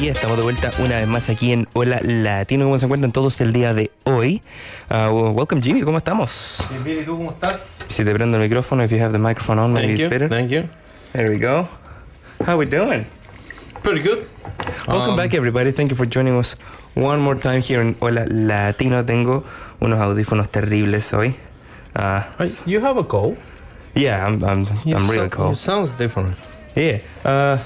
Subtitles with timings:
[0.00, 2.64] Y estamos de vuelta una vez más aquí en Hola Latino.
[2.66, 4.42] ¿Cómo se encuentran todos el día de hoy?
[4.90, 6.64] Uh, welcome Jimmy, ¿cómo estamos?
[6.70, 7.78] Bien, bien, ¿y tú cómo estás?
[7.88, 10.08] Si te prendo el micrófono, if you have the microphone on, maybe Thank it's you,
[10.10, 10.28] better.
[10.28, 10.64] thank you.
[11.12, 11.66] There we go.
[12.46, 13.06] How we doing?
[13.82, 14.26] Pretty good.
[14.86, 15.72] Welcome Um, back everybody.
[15.72, 16.54] Thank you for joining us
[16.94, 19.04] one more time here in Hola Latino.
[19.04, 19.42] Tengo
[19.80, 21.34] unos audífonos terribles hoy.
[21.96, 22.22] Uh,
[22.66, 23.36] You have a cold.
[23.96, 25.50] yeah, I'm, I'm, You I'm really cold.
[25.50, 26.36] You sounds different.
[26.76, 26.98] Yeah.
[27.24, 27.58] Uh,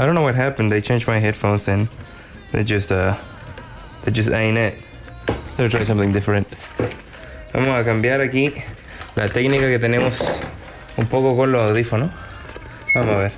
[0.00, 0.72] I don't know what happened.
[0.72, 1.86] They changed my headphones and
[2.52, 3.18] they just uh,
[4.02, 4.82] they just ain't it.
[5.58, 6.48] They'll try something different.
[7.52, 8.54] Vamos a cambiar aquí
[9.14, 10.18] la técnica que tenemos
[10.96, 12.10] un poco con los audífonos.
[12.94, 13.32] Vamos a ver.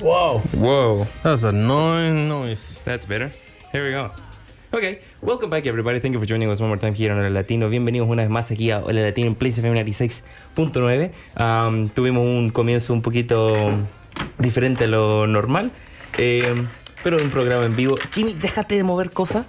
[0.00, 0.38] Wow.
[0.54, 1.06] Whoa.
[1.24, 2.78] That's annoying noise.
[2.84, 3.32] That's better.
[3.72, 4.12] Here we go.
[4.72, 5.98] Okay, welcome back everybody.
[5.98, 7.68] Thank you for joining us one more time here on Hola Latino.
[7.68, 11.10] Bienvenidos una vez más aquí a Hola Latino en Place FM 96.9.
[11.36, 13.84] Um, tuvimos un comienzo un poquito
[14.38, 15.70] diferente a lo normal,
[16.18, 16.66] eh,
[17.02, 17.96] pero un programa en vivo.
[18.12, 19.46] Jimmy, déjate de mover cosas.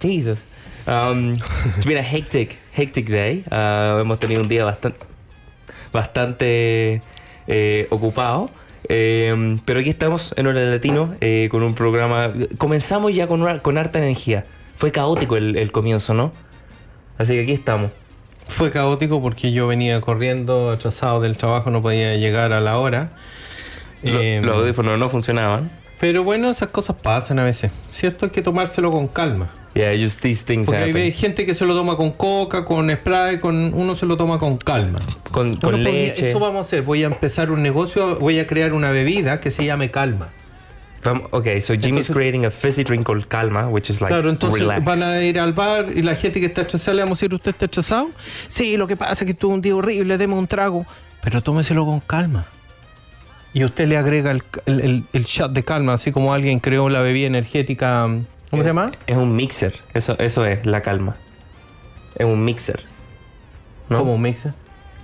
[0.00, 0.44] Jesus.
[0.86, 1.32] Um,
[1.76, 3.44] it's been a hectic, hectic day.
[3.50, 4.98] Uh, hemos tenido un día bastante,
[5.92, 7.02] bastante
[7.46, 8.50] eh, ocupado.
[8.88, 12.32] Eh, pero aquí estamos en Hora Latino eh, con un programa.
[12.58, 14.44] Comenzamos ya con, una- con harta energía.
[14.76, 16.32] Fue caótico el, el comienzo, ¿no?
[17.18, 17.90] Así que aquí estamos.
[18.46, 23.10] Fue caótico porque yo venía corriendo, atrasado del trabajo, no podía llegar a la hora.
[24.12, 25.70] Lo- Eh, los audífonos no funcionaban.
[26.00, 27.70] pero bueno, esas cosas pasan a veces.
[27.92, 28.26] ¿Cierto?
[28.26, 29.50] Hay que tomárselo con calma.
[29.74, 31.12] Yeah, just these things Porque hay happen.
[31.12, 34.56] gente que se lo toma con coca, con spray, con uno se lo toma con
[34.56, 35.00] calma.
[35.30, 36.30] Con, con leche.
[36.30, 36.80] Eso vamos a hacer.
[36.82, 40.28] Voy a empezar un negocio, voy a crear una bebida que se llame calma.
[41.30, 44.58] Okay, so Jimmy's Entonces- creating a fizzy drink called Calma, which is like claro, entonces
[44.60, 44.84] relax.
[44.84, 47.34] van a ir al bar y la gente que está atrasada le vamos a decir,
[47.34, 48.08] ¿usted está atrasado?
[48.48, 50.84] Sí, lo que pasa es que tuvo un día horrible, deme un trago,
[51.22, 52.46] pero tómeselo con calma.
[53.56, 56.90] Y usted le agrega el, el- el- el shot de calma, así como alguien creó
[56.90, 58.06] la bebida energética,
[58.50, 58.92] ¿cómo se llama?
[59.06, 59.72] Es un mixer.
[59.94, 61.16] Eso, eso es la calma.
[62.16, 62.84] Es un mixer.
[63.88, 64.00] ¿no?
[64.00, 64.52] Como un mixer.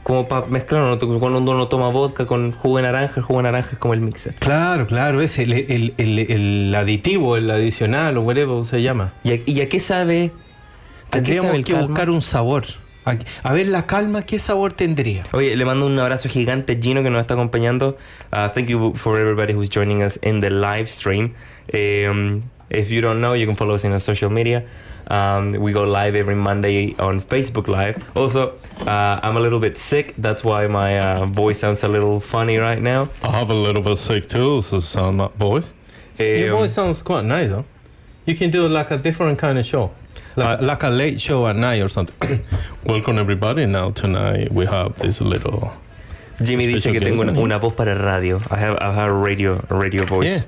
[0.03, 0.99] Como para mezclar, ¿no?
[1.19, 4.03] cuando uno toma vodka con jugo de naranja, el jugo de naranja es como el
[4.03, 4.35] mixer.
[4.35, 9.15] Claro, claro, es el, el- el- el aditivo, el adicional o whatever se llama.
[9.25, 10.31] ¿Y a, y a qué sabe?
[11.07, 11.87] ¿A qué Tendríamos sabe que calma?
[11.89, 12.65] buscar un sabor.
[13.05, 15.25] A, a ver, la calma, ¿qué sabor tendría?
[15.33, 17.97] Oye, le mando un abrazo gigante a Gino que nos está acompañando.
[18.33, 21.35] Uh, thank you for everybody who's joining us in the live stream.
[21.75, 22.41] Um,
[22.71, 24.63] if you don't know, you can follow us in our social media.
[25.09, 28.03] Um, we go live every Monday on Facebook Live.
[28.15, 28.53] Also,
[28.87, 30.15] uh, I'm a little bit sick.
[30.17, 33.09] That's why my uh, voice sounds a little funny right now.
[33.25, 35.73] I have a little bit sick too, so sound that voice.
[36.19, 37.65] Your Um, voice sounds quite nice, though.
[38.27, 39.91] You can do like a different kind of show,
[40.37, 42.45] like, like a late show at night or something.
[42.85, 43.67] Welcome everybody.
[43.67, 45.73] Now tonight we have this little.
[46.43, 47.41] Jimmy dice que tengo una, ¿no?
[47.41, 48.41] una voz para radio.
[48.51, 50.47] I have, I have a radio, a radio voice.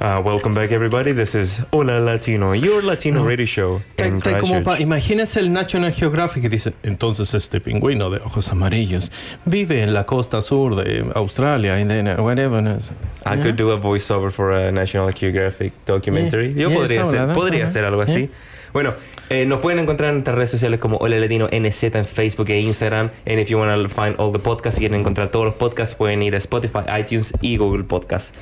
[0.00, 1.12] Uh, welcome back, everybody.
[1.12, 3.80] This is Hola Latino, your Latino radio show.
[3.98, 9.12] In como pa- imagínense el National Geographic que dice, entonces este pingüino de ojos amarillos
[9.44, 12.80] vive en la costa sur de Australia, y de whatever.
[13.24, 16.52] I could do a voiceover for a National Geographic documentary.
[16.52, 18.28] Yeah, Yo yeah, podría, hacer, podría hacer algo así.
[18.72, 18.94] Bueno,
[19.28, 22.60] eh, nos pueden encontrar en nuestras redes sociales como Hola Latino NZ en Facebook e
[22.60, 23.10] Instagram.
[23.26, 25.94] And if you want to find all the podcasts, si quieren encontrar todos los podcasts,
[25.94, 28.32] pueden ir a Spotify, iTunes y Google Podcasts.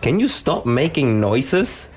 [0.00, 1.88] Can you stop making noises?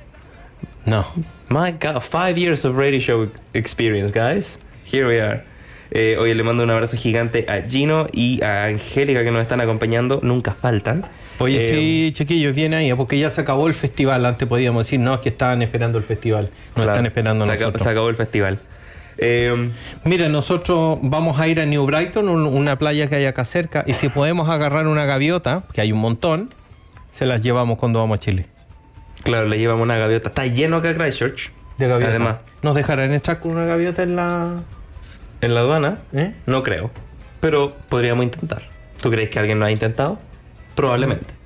[0.85, 1.05] No.
[1.49, 4.59] My God, five years of radio show experience, guys.
[4.83, 5.43] Here we are.
[5.91, 9.59] Eh, oye, le mando un abrazo gigante a Gino y a Angélica que nos están
[9.61, 10.19] acompañando.
[10.21, 11.05] Nunca faltan.
[11.39, 14.25] Oye, Eh, sí, chiquillos, viene ahí, porque ya se acabó el festival.
[14.25, 16.49] Antes podíamos decir, no, es que estaban esperando el festival.
[16.69, 17.83] No claro, están esperando se, acabó, nosotros.
[17.83, 18.59] se acabó el festival.
[19.17, 19.71] Eh,
[20.05, 23.83] Mira, nosotros vamos a ir a New Brighton, un- una playa que hay acá cerca,
[23.87, 26.53] y si podemos agarrar una gaviota, que hay un montón,
[27.11, 28.45] se las llevamos cuando vamos a Chile.
[29.23, 30.29] claro, le llevamos una gaviota.
[30.29, 31.51] Está lleno acá Christchurch.
[31.77, 32.11] De gaviota.
[32.11, 34.61] Además, ¿Nos dejarán entrar con una gaviota en la...?
[35.41, 36.33] En la aduana, ¿Eh?
[36.45, 36.91] no creo.
[37.39, 38.63] Pero podríamos intentar.
[39.01, 40.19] ¿Tú crees que alguien lo ha intentado?
[40.75, 41.39] Probablemente.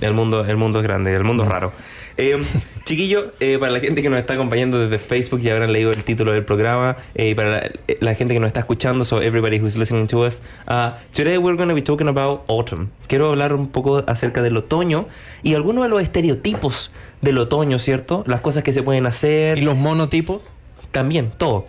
[0.00, 1.72] El mundo, el mundo es grande, el mundo es raro.
[2.16, 2.42] Eh,
[2.84, 6.04] chiquillo, eh, para la gente que nos está acompañando desde Facebook y habrán leído el
[6.04, 7.70] título del programa, eh, y para la,
[8.00, 11.56] la gente que nos está escuchando, so everybody who's listening to us, uh, today we're
[11.56, 12.90] going to be talking about autumn.
[13.06, 15.06] Quiero hablar un poco acerca del otoño
[15.42, 16.90] y algunos de los estereotipos
[17.22, 18.24] del otoño, ¿cierto?
[18.26, 19.58] Las cosas que se pueden hacer.
[19.58, 20.42] ¿Y los monotipos?
[20.90, 21.66] También, todo.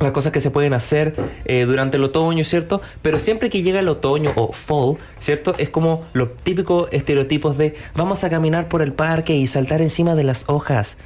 [0.00, 2.82] Las cosas que se pueden hacer eh, durante el otoño, ¿cierto?
[3.02, 5.54] Pero siempre que llega el otoño o fall, ¿cierto?
[5.58, 10.16] Es como los típicos estereotipos de vamos a caminar por el parque y saltar encima
[10.16, 10.96] de las hojas.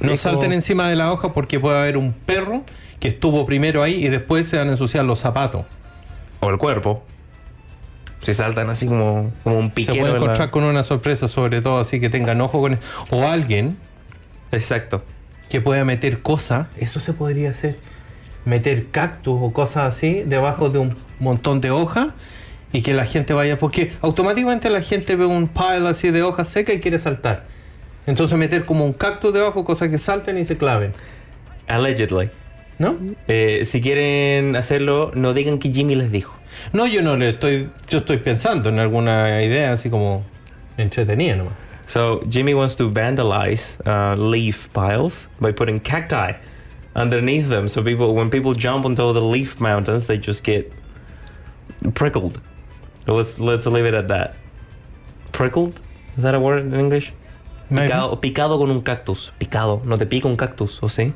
[0.00, 2.62] No Es como- salten encima de la hoja porque puede haber un perro
[3.00, 5.66] que estuvo primero ahí y después se van a ensuciar los zapatos.
[6.40, 7.02] O el cuerpo.
[8.22, 9.98] Si saltan así como, como un Se piquero.
[9.98, 12.78] puede en la- encontrar con una sorpresa, sobre todo así que tengan ojo con...
[13.10, 13.76] O alguien
[14.52, 15.02] Exacto.
[15.50, 17.78] que pueda meter cosas, eso se podría hacer.
[18.44, 22.08] Meter cactus o cosas así debajo de un montón de hojas
[22.72, 26.48] y que la gente vaya, porque automáticamente la gente ve un pile así de hojas
[26.48, 27.44] secas y quiere saltar.
[28.06, 30.92] Entonces meter como un cactus debajo, cosas que salten y se claven.
[31.68, 32.30] Allegedly.
[32.78, 32.96] ¿No?
[33.28, 36.34] Eh, si quieren hacerlo, no digan que Jimmy les dijo.
[36.72, 40.24] No, yo no le estoy, yo estoy pensando en alguna idea así como
[40.76, 41.54] entretenida nomás.
[41.86, 46.34] So Jimmy wants to vandalize uh, leaf piles by putting cacti
[46.94, 47.68] underneath them.
[47.68, 50.72] So people, when people jump onto the leaf mountains, they just get
[51.94, 52.40] prickled.
[53.06, 54.34] Let's let's leave it at that.
[55.32, 55.80] Prickled?
[56.16, 57.12] Is that a word in English?
[57.70, 59.32] Picado, picado con un cactus.
[59.38, 59.82] Picado.
[59.84, 61.12] No te pica un cactus, ¿o sí?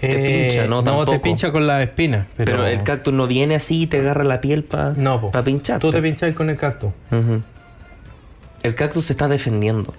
[0.00, 1.22] Te pincha, no, te tampoco.
[1.22, 2.26] pincha con las espinas.
[2.36, 5.30] Pero, Pero, el cactus no viene así y te agarra la piel para No, po.
[5.44, 5.80] pinchar.
[5.80, 6.92] Tú te pincháis con el cactus.
[8.62, 9.94] El cactus se está defendiendo.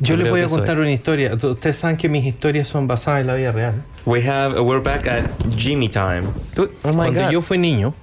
[0.00, 1.34] Yo les voy a contar una historia.
[1.34, 3.82] Ustedes saben que mis historias son basadas en la vida real.
[4.06, 5.24] We have we're back at
[5.56, 6.24] Jimmy time.
[6.54, 7.30] Dude, oh my Cuando god.
[7.30, 7.94] yo fui niño,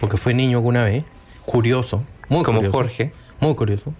[0.00, 1.04] porque fui niño alguna vez,
[1.44, 3.12] curioso, muy Como curioso, Jorge.
[3.40, 3.92] muy curioso.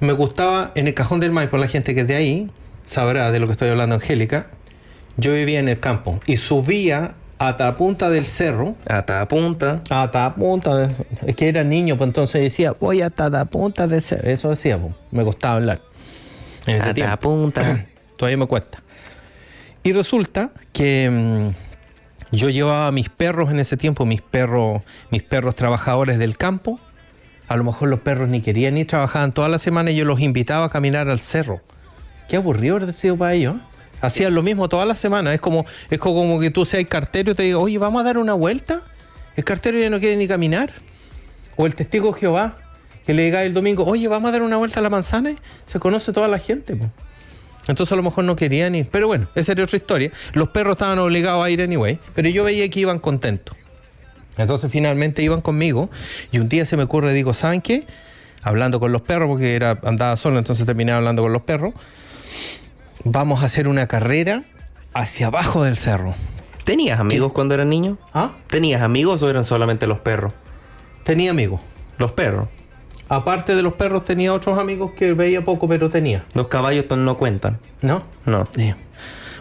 [0.00, 2.50] Me gustaba en el cajón del Maipo, la gente que es de ahí
[2.86, 4.46] sabrá de lo que estoy hablando, Angélica.
[5.16, 9.80] Yo vivía en el campo y subía hasta la punta del cerro, Hasta punta.
[9.90, 10.94] hasta la punta, de-
[11.26, 14.28] es que era niño, pues entonces decía, voy hasta la punta del cerro.
[14.28, 15.80] Eso decía, pues, me gustaba hablar.
[16.66, 17.16] En ese Hasta tiempo.
[17.18, 17.86] punta.
[18.16, 18.82] Todavía me cuesta.
[19.84, 25.22] Y resulta que mm, yo llevaba a mis perros en ese tiempo, mis perros, mis
[25.22, 26.80] perros trabajadores del campo.
[27.46, 30.20] A lo mejor los perros ni querían ni trabajaban toda la semana y yo los
[30.20, 31.60] invitaba a caminar al cerro.
[32.28, 33.54] Qué aburrido haber sido para ellos.
[34.00, 35.34] Hacían lo mismo toda la semana.
[35.34, 38.18] Es como, es como que tú seas cartero y te digas, oye, vamos a dar
[38.18, 38.82] una vuelta.
[39.36, 40.72] El cartero ya no quiere ni caminar.
[41.56, 42.58] O el testigo Jehová,
[43.06, 45.34] que le diga el domingo, oye, vamos a dar una vuelta a la manzana.
[45.66, 46.76] Se conoce toda la gente.
[47.66, 48.88] Entonces a lo mejor no querían ir.
[48.90, 50.10] Pero bueno, esa era otra historia.
[50.32, 53.56] Los perros estaban obligados a ir anyway, pero yo veía que iban contentos.
[54.38, 55.90] Entonces finalmente iban conmigo
[56.30, 57.86] y un día se me ocurre, digo, ¿saben qué?
[58.42, 61.74] Hablando con los perros, porque era, andaba solo, entonces terminé hablando con los perros.
[63.04, 64.42] Vamos a hacer una carrera
[64.94, 66.14] hacia abajo del cerro.
[66.64, 67.96] ¿Tenías amigos cuando eras niño?
[68.12, 68.32] ¿Ah?
[68.48, 70.32] ¿Tenías amigos o eran solamente los perros?
[71.04, 71.60] Tenía amigos.
[71.96, 72.48] Los perros.
[73.08, 76.24] Aparte de los perros tenía otros amigos que veía poco, pero tenía.
[76.34, 77.58] Los caballos no cuentan.
[77.80, 78.02] ¿No?
[78.26, 78.46] No.
[78.54, 78.74] Sí.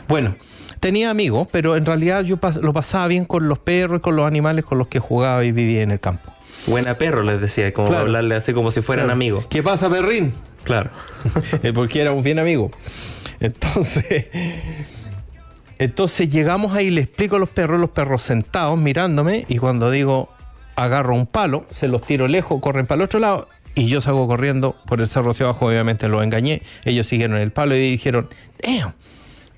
[0.08, 0.36] Bueno,
[0.80, 4.16] tenía amigos, pero en realidad yo pas- lo pasaba bien con los perros y con
[4.16, 6.32] los animales con los que jugaba y vivía en el campo.
[6.66, 8.04] Buena perro les decía, como Claro.
[8.04, 9.16] hablarle así como si fueran Claro.
[9.18, 9.46] amigos.
[9.50, 10.32] ¿Qué pasa, perrín?
[10.64, 10.90] Claro.
[11.76, 12.72] Porque éramos bien amigos.
[13.40, 14.28] Entonces,
[15.80, 20.30] entonces llegamos ahí, le explico a los perros, los perros sentados mirándome, y cuando digo
[20.78, 24.28] agarro un palo, se los tiro lejos, corren para el otro lado, Y yo salgo
[24.28, 26.62] corriendo por el cerro hacia abajo, obviamente los engañé.
[26.86, 28.30] Ellos siguieron el palo y dijeron,
[28.64, 28.94] damn.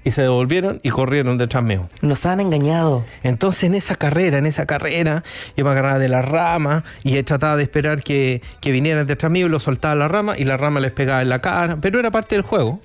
[0.04, 1.88] Y se devolvieron y corrieron detrás mío.
[2.02, 3.06] Nos han engañado.
[3.24, 5.24] Entonces en esa carrera, en esa carrera,
[5.56, 9.46] yo me agarraba de la rama y trataba de esperar que, que vinieran detrás mío
[9.46, 12.12] y lo soltaba la rama y la rama les pegaba en la cara, pero era
[12.12, 12.82] parte del juego.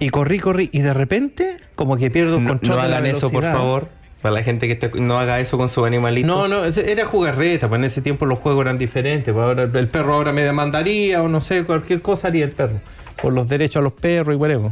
[0.00, 2.76] Y corrí, corrí y de repente como que pierdo el No, control.
[2.76, 3.88] no de la hagan eso, por favor.
[4.22, 6.28] Para la gente que no haga eso con sus animalitos.
[6.28, 9.32] No, no, era jugarreta, pues en ese tiempo los juegos eran diferentes.
[9.32, 12.80] pues ahora el perro ahora me demandaría o no sé, cualquier cosa haría el perro.
[13.20, 14.70] Por los derechos a los perros y whatever.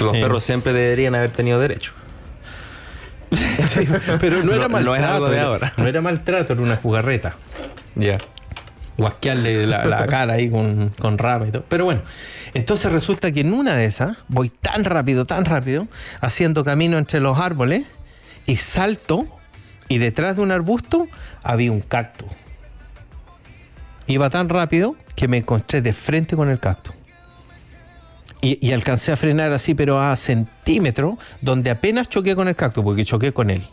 [0.00, 0.20] Los Sí.
[0.20, 1.92] perros siempre deberían haber tenido derecho.
[4.20, 5.14] Pero no era No- no es maltrato.
[5.14, 5.72] algo de era- ahora.
[5.76, 7.34] No era maltrato, era una jugarreta.
[7.96, 8.18] Ya.
[8.96, 11.64] guasquearle la, la cara ahí con, con rama y todo.
[11.68, 12.02] Pero bueno,
[12.54, 15.88] entonces resulta que en una de esas voy tan rápido, tan rápido,
[16.20, 17.84] haciendo camino entre los árboles
[18.46, 19.26] y salto
[19.88, 21.08] y detrás de un arbusto
[21.42, 22.28] había un cactus.
[24.06, 26.94] Iba tan rápido que me encontré de frente con el cactus.
[28.40, 33.06] Y, alcancé a frenar así, pero a centímetros, donde apenas choqué con el cactus, porque
[33.06, 33.66] choqué con él.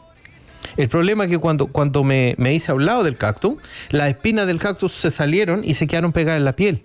[0.78, 3.56] El problema es que cuando, cuando me, me hice a un lado del cactus,
[3.90, 6.84] las espinas del cactus se salieron y se quedaron pegadas en la piel.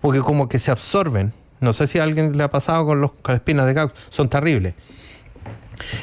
[0.00, 1.32] Porque como que se absorben.
[1.60, 4.00] No sé si a alguien le ha pasado con, los, con las espinas de cactus.
[4.10, 4.74] Son terribles.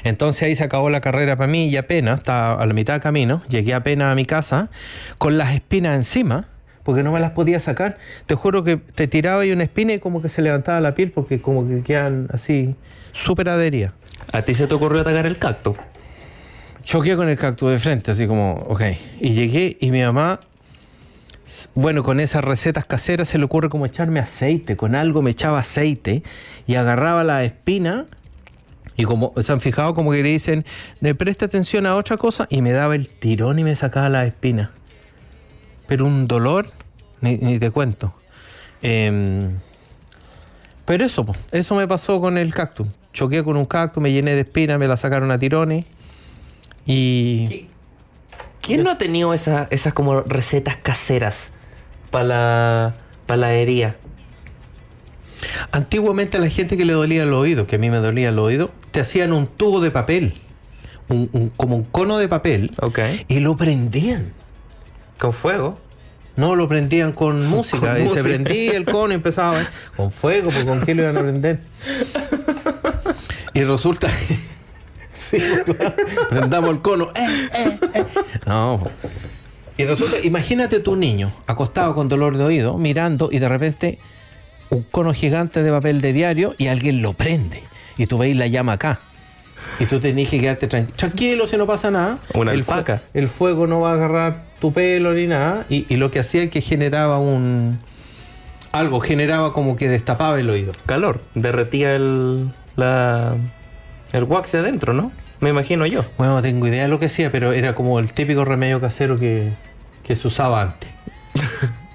[0.04, 3.00] Entonces ahí se acabó la carrera para mí y apenas, estaba a la mitad de
[3.02, 4.70] camino, llegué apenas a mi casa
[5.18, 6.48] con las espinas encima,
[6.84, 7.98] porque no me las podía sacar.
[8.26, 11.12] Te juro que te tiraba ahí una espina y como que se levantaba la piel
[11.12, 12.76] porque como que quedan así
[13.12, 13.94] súper adheridas.
[14.32, 15.78] ¿A ti se te ocurrió atacar el cactus?
[16.84, 18.82] Choqué con el cactus de frente, así como, ok.
[19.20, 20.40] Y llegué y mi mamá,
[21.76, 25.60] bueno, con esas recetas caseras se le ocurre como echarme aceite, con algo me echaba
[25.60, 26.24] aceite
[26.66, 28.08] y agarraba la espina
[28.98, 30.66] y como se han fijado como que le dicen,
[31.18, 34.72] presta atención a otra cosa y me daba el tirón y me sacaba la espina.
[35.88, 36.72] Pero un dolor,
[37.22, 38.14] ni, te cuento.
[38.82, 39.60] Em,
[40.86, 42.88] pero eso, eso me pasó con el cactus.
[43.14, 45.86] Choqué con un cactus, me llené de espinas, me la sacaron a tirones.
[46.86, 47.68] Y
[48.66, 51.52] ¿Quién no ha tenido esa- esas como recetas caseras
[52.12, 52.94] para la,
[53.26, 53.96] pa la herida?
[55.72, 58.40] antiguamente a la gente que le dolía el oído, que a mí me dolía el
[58.40, 60.42] oído, te hacían un tubo de papel,
[61.10, 63.00] un- un- como un cono de papel, Ok.
[63.28, 64.32] y lo prendían.
[65.20, 65.78] Con fuego.
[66.36, 68.00] No, lo prendían con música.
[68.00, 68.24] y música.
[68.24, 69.68] se prendía el cono y empezaba ¿eh?
[69.96, 71.60] con fuego, pues con qué lo iban a prender.
[73.54, 74.38] Y resulta que.
[75.16, 75.38] Sí,
[76.30, 77.12] prendamos el cono.
[77.16, 78.04] eh, eh, eh.
[78.46, 78.84] No.
[79.78, 84.00] Y resulta, imagínate tu niño acostado con dolor de oído, mirando, y de repente
[84.70, 87.64] un cono gigante de papel de diario y alguien lo prende.
[87.98, 89.00] Y tú veis la llama acá.
[89.80, 92.20] Y tú tenés que quedarte tran- tranquilo si no pasa nada.
[92.34, 93.02] Una el, fu- alpaca.
[93.14, 95.66] el fuego no va a agarrar tu pelo ni nada.
[95.70, 97.80] Y, y lo que hacía es que generaba un.
[98.72, 100.74] Algo, generaba como que destapaba el oído.
[100.86, 101.22] Calor.
[101.34, 103.36] Derretía el, la,
[104.18, 105.12] el wax de adentro, ¿no?
[105.40, 106.06] Me imagino yo.
[106.18, 109.20] Bueno, no tengo idea de lo que hacía, pero era como el típico remedio casero
[109.20, 109.52] que,
[110.04, 110.90] que se usaba antes.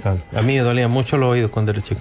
[0.00, 2.00] Claro, A mí me dolían mucho los oídos cuando era chico.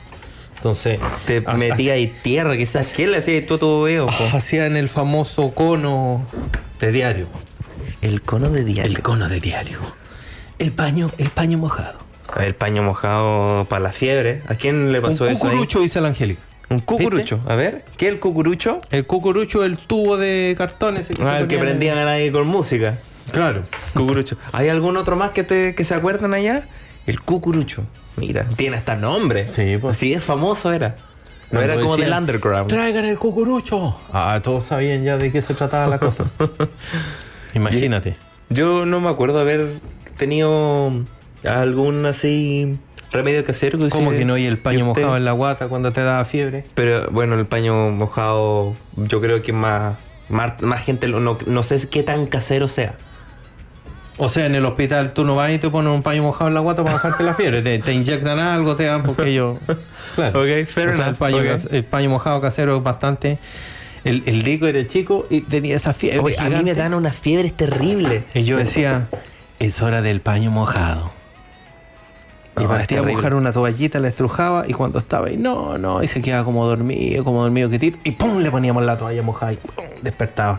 [0.57, 2.89] Entonces, Te metía ahí tierra, quizás.
[2.89, 4.07] ¿Qué le hacías tú a tu oído?
[4.33, 6.27] hacían el famoso cono
[6.79, 7.27] de diario.
[8.01, 8.91] El cono de diario.
[8.91, 9.79] El cono de diario.
[10.59, 11.97] El paño, el paño mojado.
[12.37, 14.43] El paño mojado para la fiebre.
[14.47, 16.41] ¿A quién le pasó un eso cucurucho, dice la Angélica.
[16.69, 17.39] Un cucurucho.
[17.47, 18.79] A ver, ¿qué es el cucurucho?
[18.91, 22.97] El cucurucho, el tubo de cartón ese Ah, el que en- prendían ahí con música.
[23.31, 23.63] Claro.
[23.93, 24.37] Cucurucho.
[24.51, 26.67] ¿Hay algún otro más que, te, que se acuerdan allá?
[27.05, 27.83] El cucurucho.
[28.17, 29.47] Mira, tiene hasta nombre.
[29.49, 29.97] Sí, pues.
[29.97, 30.95] Así de famoso era.
[31.51, 32.69] No era como del decían, underground.
[32.69, 33.95] Traigan el cucurucho.
[34.11, 36.25] Ah, todos sabían ya de qué se trataba la cosa.
[37.53, 38.15] Imagínate.
[38.49, 39.79] Yo no me acuerdo haber
[40.17, 40.91] tenido
[41.43, 42.77] algún así
[43.15, 44.37] remedio casero que ¿Cómo usted- que no?
[44.37, 46.63] Y el paño usted- mojado en la guata cuando te daba fiebre.
[46.73, 49.95] Pero bueno, el paño mojado, yo creo que más,
[50.29, 52.95] más, más gente, no, no sé qué tan casero sea.
[54.17, 56.53] O sea, en el hospital tú no vas y te pones un paño mojado en
[56.53, 57.61] la guata para bajarte la fiebre.
[57.61, 59.57] Te, te inyectan algo, te dan porque ellos.
[60.15, 60.39] Claro.
[60.41, 63.39] Ok, fair O sea, el, paño, el mojado casero es bastante.
[64.05, 66.19] El, el Rico era chico y tenía esa fiebre.
[66.19, 68.23] Oye, a mí me dan unas fiebres terribles.
[68.33, 69.07] Y yo decía,
[69.59, 71.11] es hora del paño mojado.
[72.57, 73.13] Y No, es partía a terrible.
[73.13, 76.65] buscar una toallita, la estrujaba y cuando estaba ahí, no, no, y se quedaba como
[76.65, 80.57] dormido, como dormido que y pum, le poníamos la toalla mojada y pum, despertaba.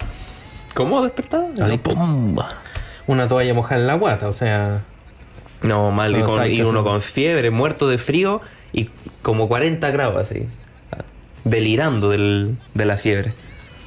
[0.74, 1.46] ¿Cómo despertaba?
[1.62, 2.36] Así, pum,
[3.06, 4.82] una toalla mojada en la guata, o sea,
[5.62, 6.14] No, mal.
[6.14, 8.42] y, con- y uno con fiebre, muerto de frío
[8.74, 8.90] y
[9.22, 10.46] como 40 grados así.
[11.44, 13.32] Delirando del- de la fiebre.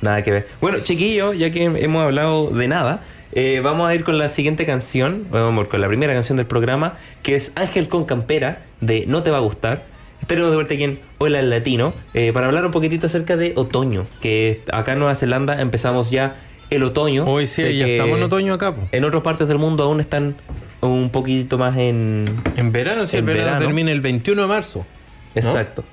[0.02, 0.48] Nada que ver.
[0.62, 3.02] Bueno, chiquillos, ya que hemos hablado de nada,
[3.34, 6.38] eh, vamos a ir con la siguiente canción, vamos a ir con la primera canción
[6.38, 9.86] del programa, que es Ángel con Campera, de No Te Va a Gustar.
[10.22, 13.54] Estaremos de vuelta aquí en Hola el Latino, eh, para hablar un poquitito acerca de
[13.56, 16.36] otoño, que acá en Nueva Zelanda empezamos ya
[16.70, 17.26] el otoño.
[17.26, 18.76] Hoy sí, Sé ya estamos en otoño acá.
[18.76, 18.82] po.
[18.92, 20.36] En otras partes del mundo aún están
[20.82, 22.26] un poquito más en...
[22.58, 23.66] En verano, sí, En el verano, verano.
[23.66, 24.86] termina el 21 de marzo.
[25.36, 25.84] Exacto,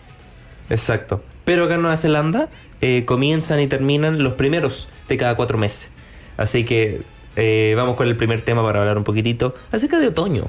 [0.71, 1.23] exacto.
[1.45, 2.49] Pero acá en Nueva Zelanda
[2.81, 5.89] eh, comienzan y terminan los primeros de cada cuatro meses.
[6.37, 7.03] Así que
[7.37, 10.45] eh, vamos con el primer tema para hablar un poquitito acerca de otoño.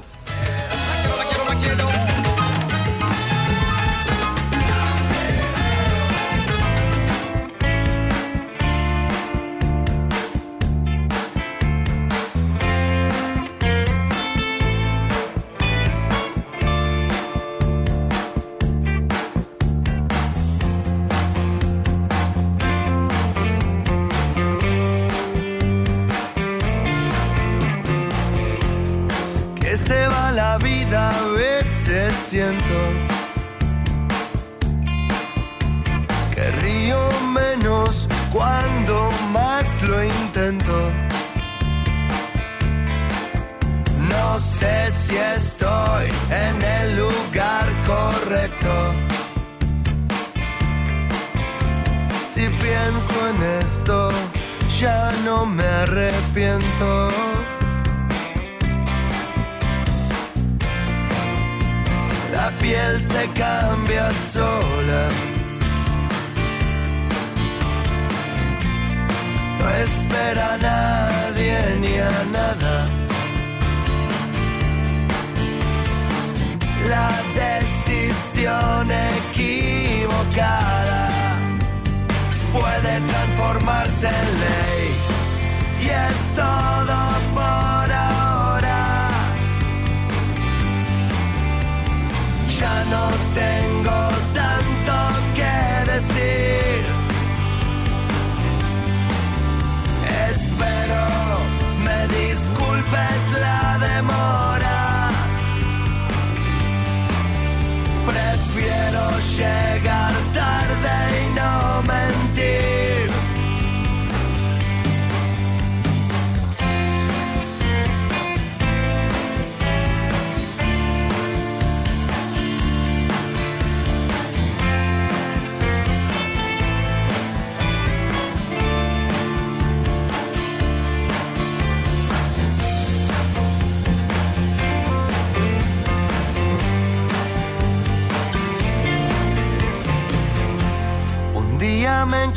[69.82, 72.74] Espera a nadie ni a nada.
[76.92, 77.10] La
[77.44, 78.84] decisión
[79.20, 81.02] equivocada
[82.52, 84.88] puede transformarse en ley.
[85.80, 86.98] Y es todo
[87.34, 88.80] por ahora.
[92.58, 93.04] ya no
[93.34, 93.67] tengo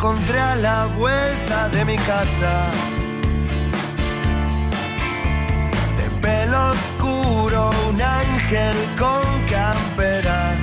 [0.01, 2.71] encontré a la vuelta de mi casa.
[5.97, 10.55] De pelo oscuro, un ángel con campera.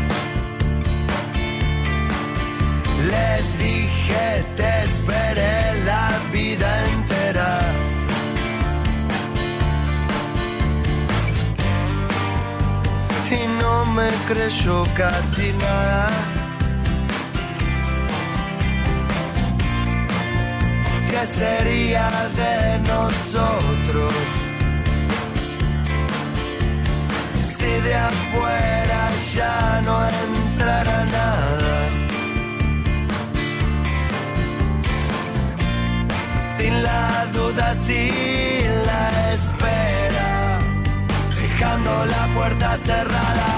[3.11, 3.31] Le
[3.65, 7.61] dije, te esperé la vida entera.
[13.31, 16.38] Y no me creyó casi nada.
[21.19, 22.11] ¿Qué sería
[22.43, 24.15] de nosotros?
[27.57, 31.77] Si de afuera ya no entrara nada.
[36.57, 40.61] Sin la duda, sin la espera,
[41.35, 43.58] dejando la puerta cerrada.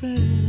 [0.00, 0.39] say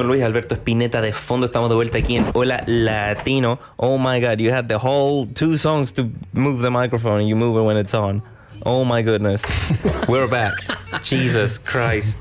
[0.00, 3.60] con Luis Alberto Spinetta de fondo estamos de vuelta aquí en Hola Latino.
[3.76, 7.36] Oh my god, you had the whole two songs to move the microphone and you
[7.36, 8.22] move it when it's on.
[8.64, 9.42] Oh my goodness.
[10.08, 10.54] We're back.
[11.02, 12.18] Jesus Christ.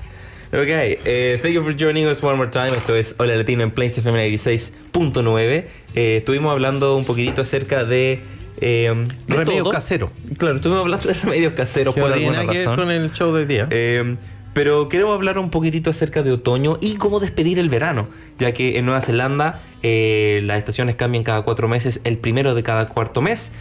[0.52, 2.76] Okay, eh, thank you for joining us one more time.
[2.76, 5.63] Esto es Hola Latino en Plains FM 96.9.
[5.96, 8.20] Eh, estuvimos hablando un poquitito acerca de...
[8.60, 8.94] Eh,
[9.26, 9.72] de Remedio todo.
[9.72, 10.12] casero.
[10.38, 12.76] Claro, estuvimos hablando de remedios caseros por alguna nada que ver razón.
[12.76, 13.70] con el show del día.
[13.72, 14.18] Eh,
[14.54, 18.08] pero queremos hablar un poquitito acerca de otoño y cómo despedir el verano,
[18.40, 22.64] ya que en Nueva Zelanda eh, las estaciones cambian cada cuatro meses, el primero de
[22.64, 23.52] cada cuarto mes,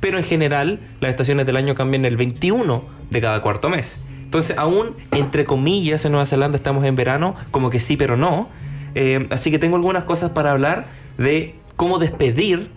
[0.00, 3.98] pero en general las estaciones del año cambian el 21 de cada cuarto mes.
[4.22, 8.48] Entonces, aún entre comillas en Nueva Zelanda estamos en verano, como que sí, pero no.
[8.94, 10.84] Eh, así que tengo algunas cosas para hablar
[11.16, 12.70] de cómo despedir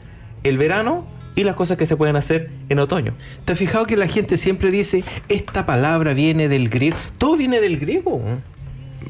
[0.43, 1.08] el verano
[1.39, 3.13] y las cosas que se pueden hacer en otoño.
[3.45, 6.97] ¿Te has fijado que la gente siempre dice, esta palabra viene del griego?
[7.17, 8.21] Todo viene del griego.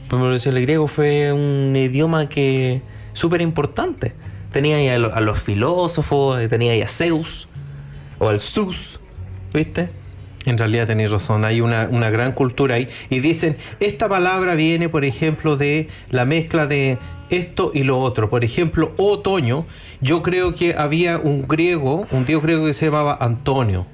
[0.10, 2.82] Pero si el griego fue un idioma que
[3.13, 4.13] súper importante.
[4.52, 7.48] Tenía ahí a, lo- a los filósofos, eh, tenía ahí a Zeus
[8.18, 9.00] o al Zeus,
[9.54, 9.89] ¿viste?
[10.46, 12.88] En realidad tenéis razón, hay una, una gran cultura ahí.
[13.10, 16.98] Y dicen, esta palabra viene, por ejemplo, de la mezcla de
[17.30, 18.30] esto y lo otro.
[18.32, 19.65] Por ejemplo, otoño,
[20.01, 23.85] yo creo que había un griego, un dios griego que se llamaba Antonio.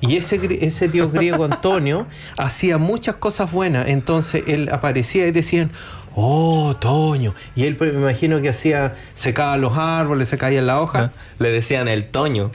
[0.00, 3.88] Y ese, ese dios griego Antonio hacía muchas cosas buenas.
[3.88, 5.70] Entonces él aparecía y decían,
[6.14, 7.34] oh, otoño.
[7.56, 11.12] Y él pues, me imagino que hacía, secaba los árboles, se caía la hoja.
[11.38, 12.50] Le decían el Toño.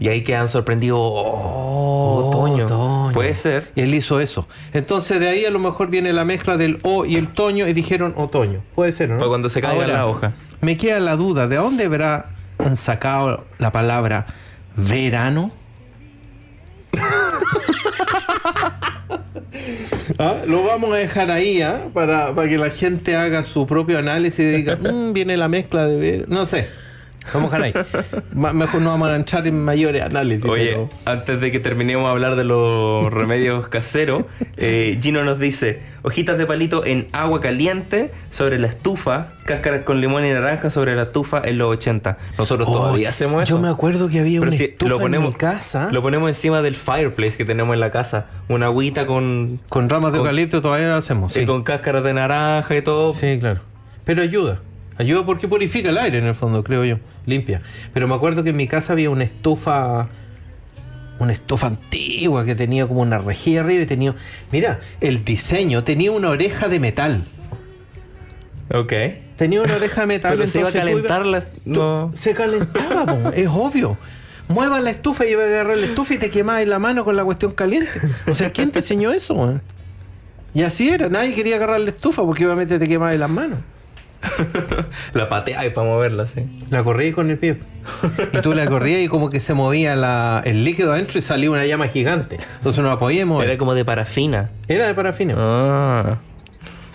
[0.00, 0.98] Y ahí quedan sorprendidos.
[0.98, 2.64] Oh, otoño.
[2.64, 3.12] otoño.
[3.12, 3.70] Puede ser.
[3.76, 4.48] Y él hizo eso.
[4.72, 7.72] Entonces de ahí a lo mejor viene la mezcla del O y el toño y
[7.74, 8.62] dijeron otoño.
[8.74, 9.18] Puede ser, ¿no?
[9.18, 10.32] Para cuando se caiga la hoja.
[10.62, 12.30] Me queda la duda, ¿de dónde habrá
[12.74, 14.26] sacado la palabra
[14.76, 15.52] verano?
[20.18, 21.88] Ah, Lo vamos a dejar ahí ¿ah?
[21.94, 25.86] para, para que la gente haga su propio análisis y diga, "Mm, viene la mezcla
[25.86, 26.68] de ver, no sé.
[27.34, 28.02] Vamos a dejar ahí.
[28.34, 30.44] Ma- Mejor no vamos a entrar en mayores análisis.
[30.44, 34.24] Oye, pero- antes de que terminemos de hablar de los remedios caseros,
[34.56, 40.00] eh, Gino nos dice, hojitas de palito en agua caliente sobre la estufa, cáscaras con
[40.00, 42.18] limón y naranja sobre la estufa en los 80.
[42.38, 43.56] Nosotros Oh, todavía hacemos eso.
[43.56, 46.02] Yo me acuerdo que había Pero una si estufa lo ponemos, en mi casa Lo
[46.02, 48.26] ponemos encima del fireplace que tenemos en la casa.
[48.48, 51.36] Una agüita con, con ramas de eucalipto todavía lo hacemos.
[51.36, 51.46] y Sí.
[51.46, 53.12] con cáscaras de naranja y todo.
[53.12, 53.60] sí, claro.
[54.06, 54.60] Pero ayuda.
[55.00, 56.98] Ayuda porque purifica el aire en el fondo, creo yo.
[57.24, 57.62] Limpia.
[57.94, 60.08] Pero me acuerdo que en mi casa había una estufa.
[61.18, 64.14] Una estufa antigua que tenía como una rejilla arriba y tenía.
[64.52, 67.22] Mira, el diseño tenía una oreja de metal.
[68.72, 68.92] Ok.
[69.36, 70.32] Tenía una oreja de metal.
[70.36, 72.12] Pero se iba a calentar la- no.
[72.14, 73.96] Se calentaba, po, es obvio.
[74.48, 77.16] Mueva la estufa y iba a agarrar la estufa y te quemabas la mano con
[77.16, 77.92] la cuestión caliente.
[78.30, 79.60] O sea, ¿quién te enseñó eso?
[80.52, 83.60] Y así era, nadie quería agarrar la estufa porque obviamente te quemabas las manos.
[85.14, 86.42] la patea y para moverla, sí.
[86.70, 87.58] La corría con el pie.
[88.32, 91.50] Y tú la corrías y como que se movía la- el líquido adentro y salía
[91.50, 92.38] una llama gigante.
[92.58, 93.48] Entonces no la podías mover.
[93.48, 94.50] Era como de parafina.
[94.68, 95.34] Era de parafina.
[95.38, 96.18] Ah.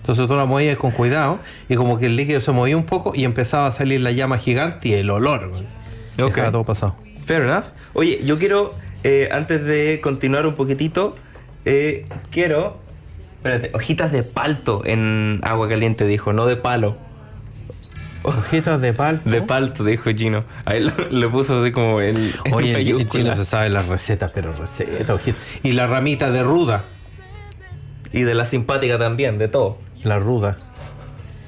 [0.00, 3.12] Entonces tú la movías con cuidado y como que el líquido se movía un poco
[3.14, 5.50] y empezaba a salir la llama gigante y el olor.
[5.50, 5.62] güey.
[6.20, 6.34] Ok.
[6.34, 6.96] Dejaba todo pasado.
[7.24, 7.64] Fair enough.
[7.92, 11.16] Oye, yo quiero eh, antes de continuar un poquitito,
[11.64, 12.78] eh, quiero.
[13.42, 16.96] Espérate, hojitas de palto en agua caliente, dijo, no de palo.
[18.22, 19.30] Hojitas de palto.
[19.30, 20.44] De palto, dijo Gino.
[20.66, 22.34] Ahí lo, lo puso así como el.
[22.44, 25.40] en Oye, el, chino se sabe las recetas, pero recetas, hojitas.
[25.62, 26.84] Y la ramita de ruda.
[28.12, 29.78] Y de la simpática también, de todo.
[30.04, 30.58] La ruda.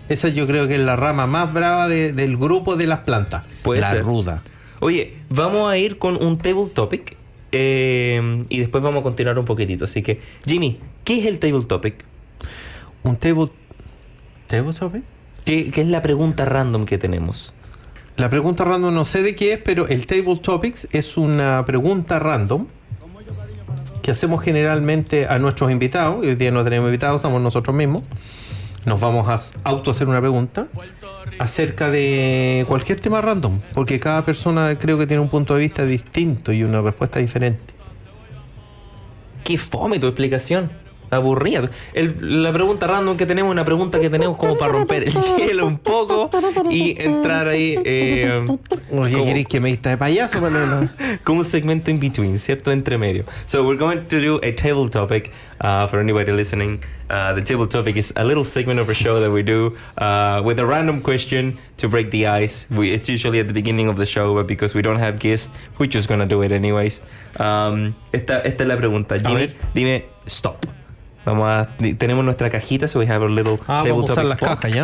[0.09, 3.43] Esa yo creo que es la rama más brava de- del grupo de las plantas.
[3.63, 4.03] Puede la ser.
[4.03, 4.43] ruda.
[4.81, 7.17] Oye, vamos a ir con un table topic.
[7.53, 9.85] Eh, y después vamos a continuar un poquitito.
[9.85, 12.05] Así que, Jimmy, ¿qué es el table topic?
[13.03, 13.51] Un table...
[14.47, 15.03] ¿Table topic?
[15.45, 17.53] ¿Qué, qué es la pregunta random que tenemos?
[18.17, 22.19] La pregunta random no sé de qué es, pero el Table Topics es una pregunta
[22.19, 22.67] random
[24.03, 26.19] que hacemos generalmente a nuestros invitados.
[26.21, 28.03] Hoy día no tenemos invitados, somos nosotros mismos.
[28.85, 30.69] Nos vamos a auto hacer una pregunta
[31.39, 35.85] acerca de cualquier tema random, porque cada persona creo que tiene un punto de vista
[35.85, 37.75] distinto y una respuesta diferente.
[39.45, 40.82] Qué fome tu explicación.
[41.17, 41.71] Aburrida.
[41.95, 45.13] El- la pregunta random que tenemos es una pregunta que tenemos como para romper el
[45.39, 46.31] hielo un poco
[46.71, 48.45] y entrar ahí eh,
[48.91, 50.41] Oye, como, ¿queréis que me dista de payaso?
[50.41, 50.89] leerlo?
[51.25, 52.71] como un segmento in between, ¿cierto?
[52.73, 53.25] Entre medio.
[53.47, 56.81] So we're going to do a table topic uh, for anybody listening.
[57.11, 60.41] Uh, the table topic is a little segment of a show that we do uh,
[60.43, 62.67] with a random question to break the ice.
[62.71, 65.51] We, it's usually at the beginning of the show, but because we don't have guests,
[65.79, 67.03] we're just going to do it anyways.
[67.39, 69.17] Um, esta, esta es la pregunta.
[69.19, 69.53] Ver.
[69.75, 70.65] dime stop.
[71.25, 74.25] Vamos a, tenemos nuestra cajita, so we have a little Ah, table vamos a usar
[74.25, 74.51] las box.
[74.57, 74.83] cajas ya.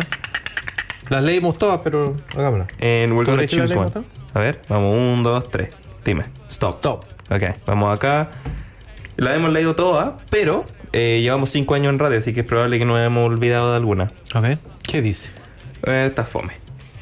[1.09, 2.69] Las leímos todas, pero hagámoslas.
[2.81, 3.91] And we're ¿Tú gonna choose one.
[4.33, 5.69] A ver, vamos, un, dos, tres.
[6.05, 6.77] Dime, stop.
[6.77, 7.05] Stop.
[7.31, 8.29] Ok, vamos acá.
[9.17, 12.79] La hemos leído toda, pero eh, llevamos cinco años en radio, así que es probable
[12.79, 14.11] que nos hayamos olvidado de alguna.
[14.33, 15.29] A ver, ¿qué dice?
[15.85, 16.53] Eh, Esta es fome.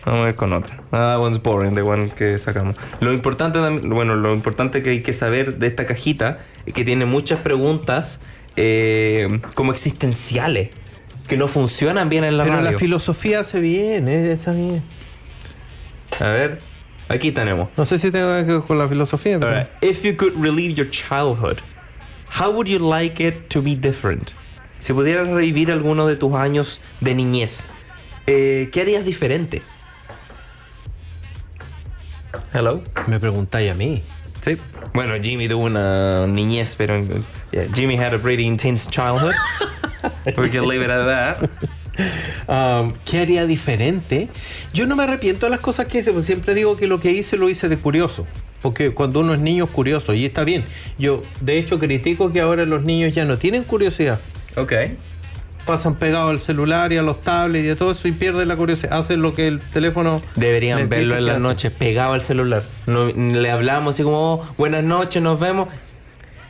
[0.06, 0.80] Vamos a ver con otra.
[0.93, 2.76] Ah, one's boring, the one que sacamos.
[3.02, 7.06] Lo importante, bueno, lo importante que hay que saber de esta cajita es que tiene
[7.06, 8.19] muchas preguntas
[8.58, 10.70] eh, como existenciales
[11.28, 12.72] que no funcionan bien en la Pero radio.
[12.72, 14.82] la filosofía hace bien, eh, esa bien.
[16.20, 16.62] A ver,
[17.10, 17.70] aquí tenemos.
[17.78, 19.67] No sé si tengo que ver con la filosofía, pero...
[19.82, 21.60] If you could relive your childhood,
[22.39, 24.32] how would you like it to be different?
[24.82, 27.67] Si pudieras revivir alguno de tus años de niñez,
[28.26, 29.62] eh, ¿qué harías diferente?
[32.54, 32.82] Hello.
[33.08, 34.04] Me preguntáis a mí.
[34.41, 34.58] Sí.
[34.93, 37.04] Bueno, Jimmy tuvo una niñez, pero
[37.52, 39.36] yeah, Jimmy had a pretty intense childhood.
[40.38, 41.50] We can leave it at that.
[42.47, 44.30] Um, ¿Qué haría diferente?
[44.73, 47.12] Yo no me arrepiento de las cosas que hice, pues siempre digo que lo que
[47.12, 48.26] hice lo hice de curioso.
[48.62, 50.63] Porque cuando uno es niño es curioso y está bien.
[50.97, 54.19] Yo, de hecho, critico que ahora los niños ya no tienen curiosidad.
[54.56, 54.97] Okay.
[55.67, 58.56] Pasan pegados al celular y a los tablets y a todo eso y pierden la
[58.56, 58.97] curiosidad.
[58.97, 60.21] Hacen lo que el teléfono.
[60.36, 62.63] Deberían verlo en las noches, pegado al celular.
[62.86, 65.67] No, le hablamos así como, "Oh, buenas noches, nos vemos.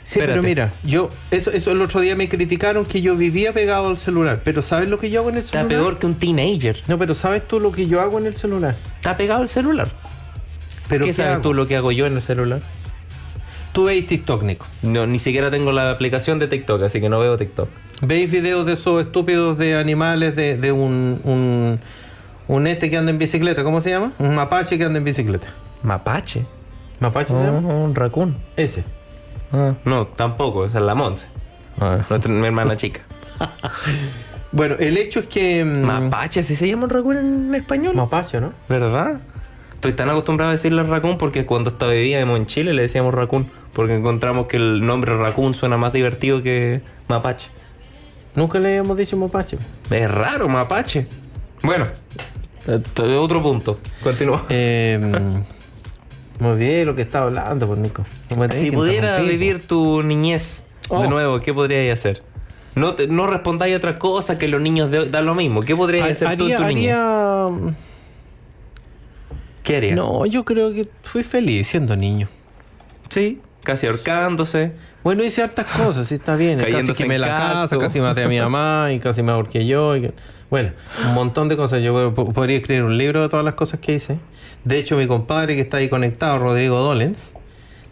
[0.03, 3.89] Sí, pero mira, yo, eso, eso el otro día me criticaron que yo vivía pegado
[3.89, 4.39] al celular.
[4.45, 5.79] Pero ¿sabes lo que yo hago en el Está celular?
[5.81, 6.81] peor que un teenager.
[6.87, 8.77] No, pero ¿sabes tú lo que yo hago en el celular?
[8.95, 9.89] Está pegado al celular.
[10.87, 11.41] Pero ¿Qué, sabes hago?
[11.41, 12.61] tú lo que hago yo en el celular?
[13.73, 14.65] Tú veis TikTok, Nico.
[14.81, 17.67] No, ni siquiera tengo la aplicación de TikTok, así que no veo TikTok.
[18.01, 21.79] ¿Veis videos de esos estúpidos de animales de, de un, un,
[22.47, 23.63] un este que anda en bicicleta?
[23.63, 24.13] ¿Cómo se llama?
[24.19, 25.47] Un mapache que anda en bicicleta.
[25.83, 26.45] Mapache.
[26.99, 27.59] ¿Mapache se Oh, llama?
[27.73, 28.37] un raccoon.
[28.55, 28.83] Ese.
[29.51, 31.27] Ah, no, tampoco, esa es la Monse.
[31.79, 33.01] Nuestra- mi hermana chica.
[34.53, 35.63] Bueno, el hecho es que...
[35.65, 37.93] mm, Mapache, ¿así se llama un raccoon en español?
[37.95, 38.53] Mapache, ¿no?
[38.69, 39.19] ¿Verdad?
[39.75, 43.51] Estoy tan acostumbrado a decirle raccoon porque cuando estaba vivíamos en Chile le decíamos raccoon.
[43.73, 47.49] Porque encontramos que el nombre raccoon suena más divertido que mapache.
[48.37, 49.57] Nunca le habíamos dicho mapache.
[49.89, 51.07] Es raro, mapache.
[51.63, 51.87] Bueno,
[53.19, 53.79] otro punto.
[54.03, 54.45] Continúa.
[54.49, 58.03] Eh, mm, muy bien lo que estaba hablando, pues, Nico.
[58.37, 61.09] No Si pudiera vivir tu niñez de Oh.
[61.09, 62.21] nuevo, ¿qué podrías hacer?
[62.75, 65.61] No, te- no respondáis a otra cosa que los niños de dan lo mismo.
[65.63, 67.75] ¿Qué podrías hacer tú en tu haría, mm,
[69.63, 69.95] ¿Qué harías?
[69.95, 72.27] No, yo creo que fui feliz siendo niño.
[73.09, 74.73] Sí, casi ahorcándose.
[75.07, 76.59] Bueno, hice hartas cosas, sí, está bien.
[76.59, 79.95] Casi quemé la casa, casi maté a mi mamá y casi me ahorqué yo.
[79.95, 80.11] y
[80.49, 80.71] Bueno,
[81.07, 81.81] un montón de cosas.
[81.81, 84.17] Yo po- podría escribir un libro de todas las cosas que hice.
[84.65, 87.31] De hecho, mi compadre que está ahí conectado, Rodrigo Dolens,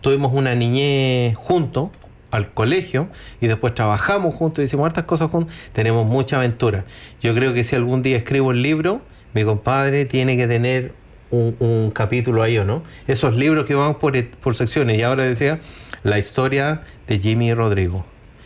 [0.01, 1.87] tuvimos una niñez juntos
[2.31, 3.07] al colegio
[3.39, 5.55] y después trabajamos juntos, hicimos hartas cosas juntos.
[5.71, 6.83] Tenemos mucha aventura.
[7.21, 8.99] Yo creo que si algún día escribo un libro,
[9.33, 10.91] mi compadre tiene que tener
[11.35, 12.83] un, un capítulo ahí, ¿o no?
[13.07, 14.97] Esos libros que van por, por secciones.
[14.97, 15.59] Y ahora decía
[16.03, 18.05] la historia de Jimmy y Rodrigo.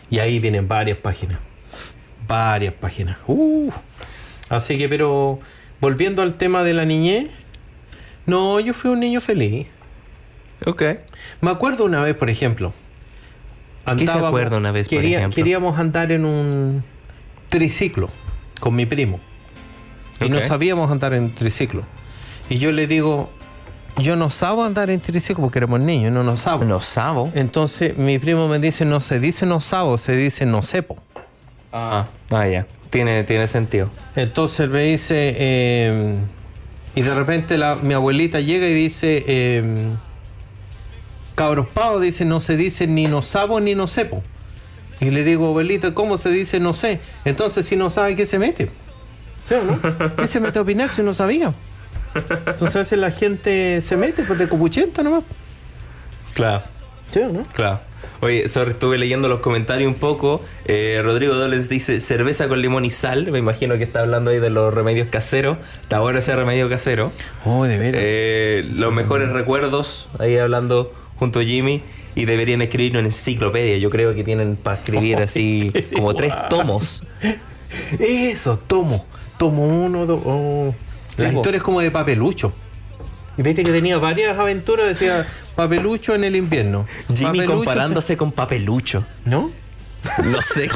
[0.09, 1.37] Y ahí vienen varias páginas.
[2.27, 3.17] Varias páginas.
[3.27, 3.71] Uh.
[4.49, 5.39] Así que, pero
[5.79, 7.29] volviendo al tema de la niñez,
[8.25, 9.67] no, yo fui un niño feliz.
[10.65, 10.83] Ok.
[11.41, 12.73] Me acuerdo una vez, por ejemplo.
[13.97, 15.35] ¿Qué se acuerda una vez, por quería- ejemplo?
[15.35, 16.83] Queríamos andar en un
[17.49, 18.09] triciclo
[18.59, 19.19] con mi primo.
[20.21, 21.83] Y no sabíamos andar en triciclo.
[22.49, 23.29] Y yo le digo,
[23.97, 26.63] yo no sabo andar en triciclo porque éramos niños, no nos sabo.
[26.65, 27.31] No sabo.
[27.35, 30.97] Entonces mi primo me dice, no se dice no sabo, se dice no sepo.
[31.71, 32.65] Ah, ah, ya.
[32.89, 33.89] Tiene, tiene sentido.
[34.15, 36.15] Entonces me dice, eh,
[36.95, 39.63] y de repente la- mi abuelita llega y dice, eh,
[41.35, 44.23] cabros pavos, dice, no se dice ni no sabo ni no sepo.
[44.99, 46.99] Y le digo, abuelita, ¿cómo se dice no sé?
[47.25, 48.69] Entonces si no sabe, ¿qué se mete?
[49.47, 50.15] ¿Sí o no?
[50.15, 51.53] ¿Qué se mete a opinar si no sabía?
[52.15, 55.23] Entonces a veces la gente se mete pues de copuchenta nomás.
[56.33, 56.63] Claro.
[57.11, 57.43] ¿Sí o no?
[57.53, 57.81] Claro.
[58.21, 60.41] Oye, sorry, estuve leyendo los comentarios un poco.
[60.65, 63.31] Eh, Rodrigo Doles dice cerveza con limón y sal.
[63.31, 65.57] Me imagino que está hablando ahí de los remedios caseros.
[65.81, 67.11] Está bueno ese remedio casero.
[67.45, 68.01] Oh, de veras.
[68.03, 71.81] Eh, los mejores recuerdos, ahí hablando junto a Jimmy.
[72.15, 73.77] Y deberían escribir una enciclopedia.
[73.77, 77.03] Yo creo que tienen para escribir así como tres tomos.
[77.99, 79.05] Eso, tomo.
[79.37, 80.21] Tomo uno, dos.
[80.25, 80.75] oh.
[81.19, 81.39] Sí, po.
[81.39, 82.53] historias como de papelucho.
[83.37, 86.85] Y viste que tenía varias aventuras, decía papelucho en el invierno.
[87.07, 89.05] Jimmy Papelucho comparándose con papelucho.
[89.25, 89.51] ¿No?
[90.23, 90.69] No sé.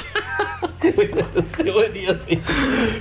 [1.45, 2.39] Se ponía así.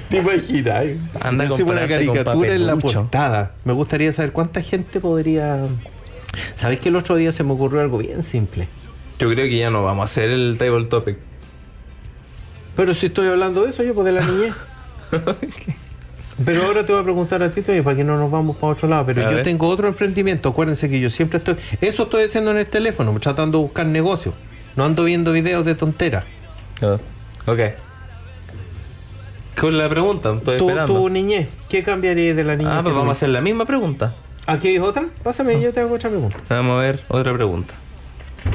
[0.08, 0.86] ¿Te imaginas?
[1.20, 3.52] Anda una caricatura en la portada.
[3.64, 5.66] Me gustaría saber cuánta gente podría.
[6.54, 8.68] ¿Sabes que el otro día se me ocurrió algo bien simple?
[9.18, 11.18] Yo creo que ya no vamos a hacer el table topic.
[12.76, 14.54] Pero si estoy hablando de eso, yo, pues de la niñez.
[16.44, 18.72] Pero ahora te voy a preguntar a ti, Toño, para que no nos vamos para
[18.72, 19.04] otro lado.
[19.06, 19.44] Pero A yo ver.
[19.44, 20.48] tengo otro emprendimiento.
[20.48, 21.56] Acuérdense que yo siempre estoy.
[21.80, 24.32] Eso estoy haciendo en el teléfono, tratando de buscar negocio.
[24.76, 26.24] No ando viendo videos de tonteras.
[26.82, 26.96] Ah,
[27.46, 27.60] ok.
[29.60, 30.94] Con la pregunta, estoy Tu, esperando.
[30.94, 32.72] tu niñez, ¿qué cambiaría de la niñez?
[32.74, 34.14] ah, pues vamos a hacer la misma pregunta.
[34.46, 35.04] ¿Aquí hay otra?
[35.22, 36.36] Pásame, yo te hago otra pregunta.
[36.48, 37.74] Vamos a ver otra pregunta.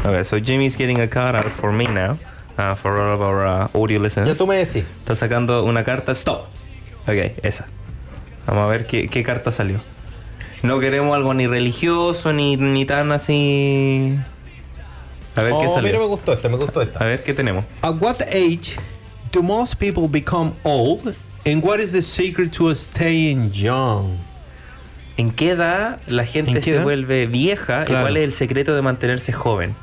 [0.03, 2.17] A ver, so Jimmy's getting a card out for me now.
[2.57, 4.37] uh, for all of our uh, audio Ya listeners.
[4.37, 4.83] tú me decís.
[4.99, 6.11] Está sacando una carta.
[6.13, 6.47] Stop.
[7.07, 7.67] Ok, esa.
[8.45, 9.79] Vamos a ver qué, qué carta salió.
[10.63, 14.17] No queremos algo ni religioso ni, ni tan así.
[15.35, 16.07] A ver qué Oh, mira, me salió.
[16.07, 16.99] gustó esta, me gustó esta.
[16.99, 17.63] A ver qué tenemos.
[17.81, 18.77] At what age
[19.31, 21.15] do most people become old?
[21.45, 24.17] And what is the secret to staying young?
[25.17, 26.83] ¿En qué edad la gente ¿En qué se edad?
[26.83, 28.01] vuelve vieja Claro.
[28.01, 29.75] y cuál es el secreto de mantenerse joven?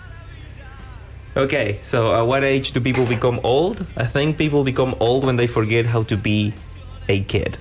[1.37, 3.85] Okay, so at what age do people become old?
[3.97, 6.53] I think people become old when they forget how to be
[7.09, 7.59] a kid.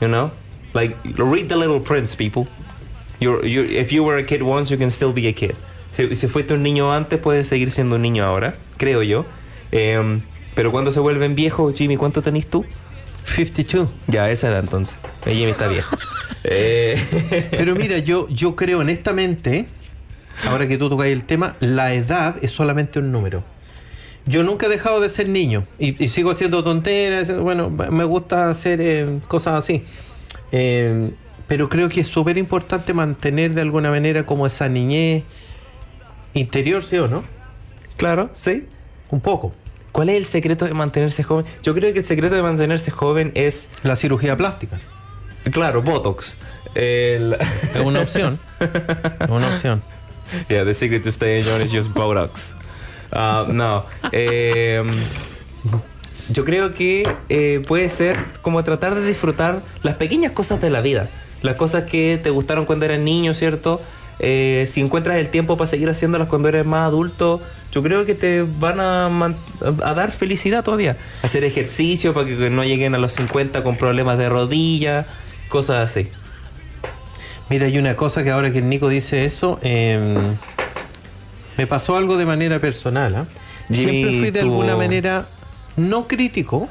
[0.00, 0.30] You know?
[0.74, 2.46] Like read The Little Prince, people.
[3.18, 5.56] You're, you're, if you were a kid once, you can still be a kid.
[5.92, 9.24] Si, si fuiste un niño antes, puedes seguir siendo un niño ahora, creo yo.
[9.72, 10.20] Em,
[10.54, 12.66] pero cuando se vuelven viejos, Jimmy, ¿cuánto tenés tú?
[13.24, 13.88] 52.
[14.06, 14.96] Ya, esa edad entonces.
[15.24, 15.96] Eh, Jimmy está viejo.
[16.48, 19.66] Eh, Pero mira, yo, yo creo honestamente,
[20.44, 23.42] ahora que tú tocas el tema, la edad es solamente un número.
[24.26, 27.34] Yo nunca he dejado de ser niño y, y sigo haciendo tonteras.
[27.40, 29.84] Bueno, me gusta hacer eh, cosas así.
[30.52, 31.10] Eh,
[31.48, 35.22] pero creo que es súper importante mantener de alguna manera como esa niñez
[36.34, 37.24] interior, ¿sí o no?
[37.96, 38.66] claro, sí.
[39.10, 39.54] Un poco.
[39.92, 41.46] ¿Cuál es el secreto de mantenerse joven?
[41.62, 44.80] Yo creo que el secreto de mantenerse joven es, La cirugía plástica
[45.50, 46.36] claro, Botox.
[46.74, 47.34] El...
[47.34, 48.38] es una opción.
[48.60, 49.82] Es una opción.
[50.48, 52.54] yeah, the secret to staying young is just Botox.
[53.12, 53.84] Uh, no.
[54.12, 54.82] eh,
[56.28, 60.80] yo creo que eh, puede ser como tratar de disfrutar las pequeñas cosas de la
[60.80, 61.08] vida.
[61.42, 63.80] Las cosas que te gustaron cuando eras niño, ¿cierto?
[64.18, 67.40] Eh, si encuentras el tiempo para seguir haciéndolas cuando eres más adulto,
[67.70, 70.96] yo creo que te van a, a dar felicidad todavía.
[71.22, 75.06] Hacer ejercicio para que no lleguen a los 50 con problemas de rodilla,
[75.48, 76.08] cosas así.
[77.48, 80.34] Mira, hay una cosa que ahora que Nico dice eso, eh,
[81.56, 83.14] me pasó algo de manera personal.
[83.14, 83.26] ¿ah?
[83.68, 85.26] Jimmy Siempre fui de alguna manera
[85.76, 86.68] no crítico,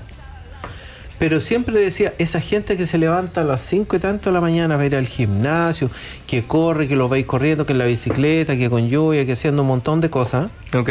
[1.17, 4.41] pero siempre decía, esa gente que se levanta a las 5 y tanto de la
[4.41, 5.89] mañana para ir al gimnasio,
[6.27, 9.61] que corre, que lo veis corriendo, que en la bicicleta, que con lluvia, que haciendo
[9.61, 10.51] un montón de cosas.
[10.75, 10.89] Ok.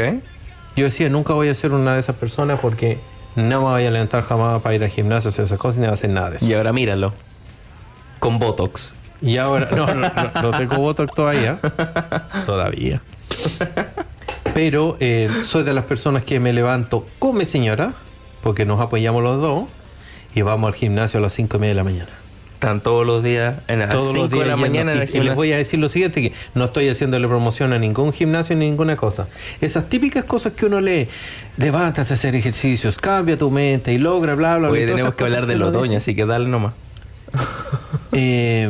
[0.77, 2.99] Yo decía, nunca voy a ser una de esas personas porque
[3.37, 5.91] no me voy a levantar jamás para ir al gimnasio, hacer esas cosas, ni a
[5.91, 6.47] hacer nada de eso.
[6.47, 7.12] Y ahora míralo.
[8.18, 8.95] Con Botox.
[9.21, 11.59] Y ahora, no, no, no, no tengo voto todavía.
[12.47, 13.01] Todavía.
[14.55, 17.95] Pero eh, soy de las personas que me levanto con mi señora,
[18.43, 19.64] porque nos apoyamos los dos,
[20.35, 22.11] y vamos al gimnasio a las cinco y media de la mañana.
[22.55, 25.49] Están todos los días en las 5 de la mañana en el y, les voy
[25.49, 25.55] gimnasio.
[25.55, 29.29] a decir lo siguiente, que no estoy haciéndole promoción a ningún gimnasio ni ninguna cosa.
[29.61, 31.09] Esas típicas cosas que uno lee,
[31.59, 34.81] levántate a hacer ejercicios, cambia tu mente y logra, bla, bla, bla.
[34.81, 36.72] Hoy tenemos que hablar del uno otoño, así que dale nomás.
[38.16, 38.68] Eh,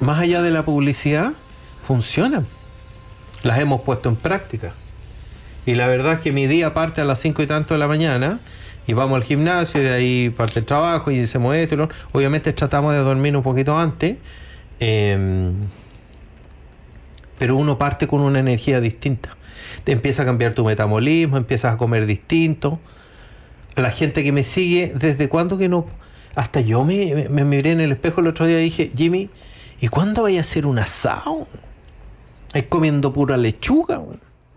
[0.00, 1.32] más allá de la publicidad,
[1.86, 2.46] funcionan.
[3.42, 4.72] Las hemos puesto en práctica.
[5.66, 7.88] Y la verdad es que mi día parte a las 5 y tanto de la
[7.88, 8.40] mañana
[8.86, 11.88] y vamos al gimnasio y de ahí parte el trabajo y hacemos esto y lo.
[12.12, 14.16] Obviamente tratamos de dormir un poquito antes,
[14.80, 15.52] em,
[17.38, 19.36] pero uno parte con una energía distinta.
[19.84, 22.80] Te empieza a cambiar tu metabolismo, empiezas a comer distinto.
[23.76, 25.86] La gente que me sigue, ¿desde cuándo que no?
[26.34, 29.30] Hasta yo me, me- me miré en el espejo el otro día y dije, Jimmy,
[29.80, 31.46] ¿y cuándo vaya a hacer un asado?
[32.52, 34.00] Ahí comiendo pura lechuga.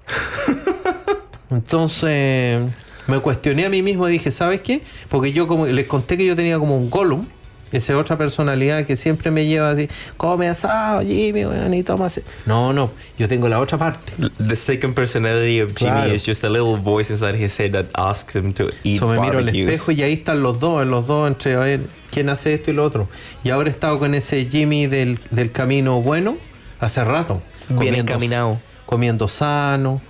[1.49, 2.61] Entonces
[3.07, 4.81] me cuestioné a mí mismo y dije, ¿sabes qué?
[5.09, 7.25] Porque yo como les conté que yo tenía como un Gollum,
[7.71, 9.87] esa otra personalidad que siempre me lleva así,
[10.17, 12.23] come asado, Jimmy, weón, y toma ase-".
[12.45, 14.13] No, no, yo tengo la otra parte.
[14.45, 16.13] The second personality of Jimmy Claro.
[16.13, 19.19] is just a little voice inside his head that asks him to eat So me
[19.19, 21.81] miro al espejo y ahí están los dos, los dos entre a ver
[22.11, 23.07] quién hace esto y lo otro.
[23.43, 26.37] Y ahora he estado con ese Jimmy del, del camino bueno
[26.79, 27.41] hace rato.
[27.67, 28.59] Bien Comiendo- encaminado.
[28.85, 30.01] Comiendo sano,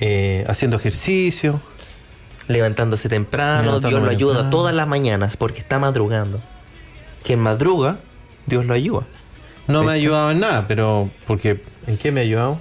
[0.00, 1.60] eh, haciendo ejercicio.
[2.48, 4.50] Levantándose temprano, Dios lo ayuda temprano.
[4.50, 6.40] todas las mañanas porque está madrugando.
[7.24, 7.96] Quien madruga,
[8.46, 9.04] Dios lo ayuda.
[9.66, 12.58] No me ha ayudado en nada, pero porque ¿en qué me ha ayudado?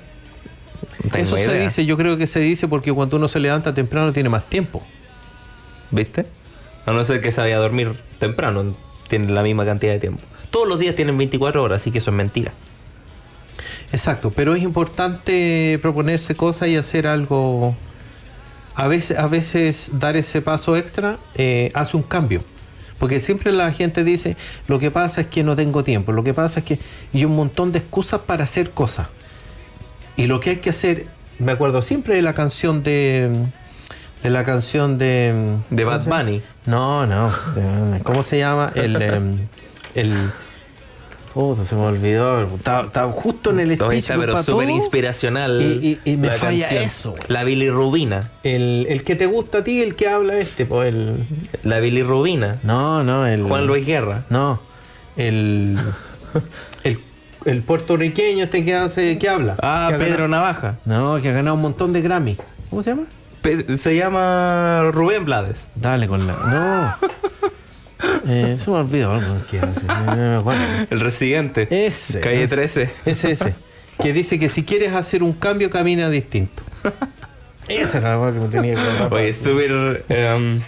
[1.11, 1.63] Tengo Eso se idea.
[1.63, 4.81] dice, yo creo que se dice porque cuando uno se levanta temprano tiene más tiempo.
[5.91, 6.25] ¿Viste?
[6.85, 8.75] A no ser que se vaya a dormir temprano,
[9.09, 10.21] tiene la misma cantidad de tiempo.
[10.49, 12.53] Todos los días tienen 24 horas, así que eso es mentira.
[13.93, 17.75] Exacto, pero es importante proponerse cosas y hacer algo.
[18.73, 22.43] A veces, a veces dar ese paso extra eh, hace un cambio.
[22.97, 24.35] Porque siempre la gente dice,
[24.67, 26.79] lo que pasa es que no tengo tiempo, lo que pasa es que...
[27.13, 29.09] Y un montón de excusas para hacer cosas.
[30.17, 31.05] Y lo que hay que hacer,
[31.37, 33.29] me acuerdo siempre de la canción de...
[34.23, 35.57] De la canción de...
[35.69, 36.07] De ¿cómo Bad?
[36.07, 36.41] Bunny.
[36.65, 37.31] No, no.
[38.01, 38.71] ¿Cómo se llama?
[38.73, 38.99] El...
[38.99, 39.37] em,
[39.93, 40.31] el
[41.33, 42.41] Puta, se me olvidó.
[42.55, 45.61] Estaba, estaba justo en el speech está, pero para súper inspiracional.
[45.61, 46.83] Y- y- y me la falla canción.
[46.83, 47.15] eso.
[47.27, 48.29] La bilirrubina.
[48.43, 51.25] El, el que te gusta a ti, el que habla este, pues el...
[51.63, 52.59] La bilirrubina.
[52.63, 53.43] No, no, el...
[53.43, 54.25] Juan Luis Guerra.
[54.29, 54.59] No,
[55.17, 55.79] el...
[56.83, 56.99] el,
[57.45, 59.55] el puertorriqueño este que hace, que habla.
[59.61, 60.75] Ah, Que Pedro ganado- Navaja.
[60.85, 62.37] No, que ha ganado un montón de Grammy.
[62.69, 63.03] ¿Cómo se llama?
[63.41, 65.65] Pe- se llama Rubén Blades.
[65.75, 66.33] Dale con la...
[67.01, 67.07] No.
[68.27, 70.87] Eh, se me olvidó algo que hace.
[70.89, 71.67] El residente.
[71.87, 72.19] Ese.
[72.19, 72.89] Calle 13.
[73.05, 73.55] Es ese.
[74.01, 76.63] Que dice que si quieres hacer un cambio, camina distinto.
[77.67, 79.15] Esa era la que me tenía que.
[79.15, 80.03] Oye, súper.
[80.09, 80.61] em,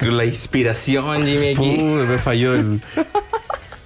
[0.00, 1.56] la inspiración, Jimmy, aquí.
[1.56, 2.82] Pude, me falló el.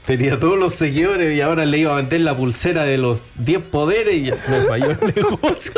[0.06, 3.62] Tenía todos los seguidores y ahora le iba a vender la pulsera de los 10
[3.64, 5.72] poderes y me falló el negocio.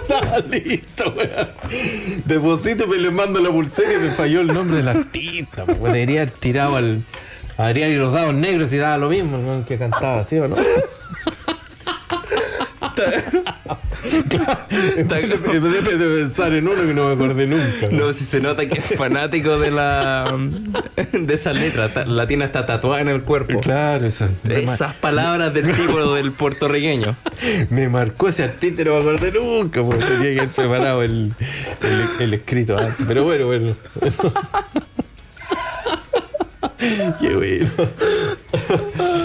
[0.00, 1.48] Estaba listo, weón.
[2.24, 5.64] Deposito, me le mando la pulsera y me falló el nombre del artista.
[5.64, 7.02] pues, Debería haber tirado al
[7.56, 10.56] Adrián y los dados negros y daba lo mismo weón, que cantaba, ¿sí o no?
[14.96, 17.88] En vez de- pensar en uno que no me acordé nunca.
[17.90, 20.36] No, si se nota que es fanático de la.
[21.12, 21.90] de esa letra.
[22.06, 23.60] La tiene hasta tatuada en el cuerpo.
[23.60, 27.16] Claro, esa, Esas palabras del tipo del puertorriqueño.
[27.70, 31.34] Me marcó ese artista no me acordé nunca, porque tenía que haber preparado el,
[31.82, 33.04] el, el escrito antes.
[33.06, 33.74] Pero bueno, bueno.
[37.20, 37.70] Qué bueno.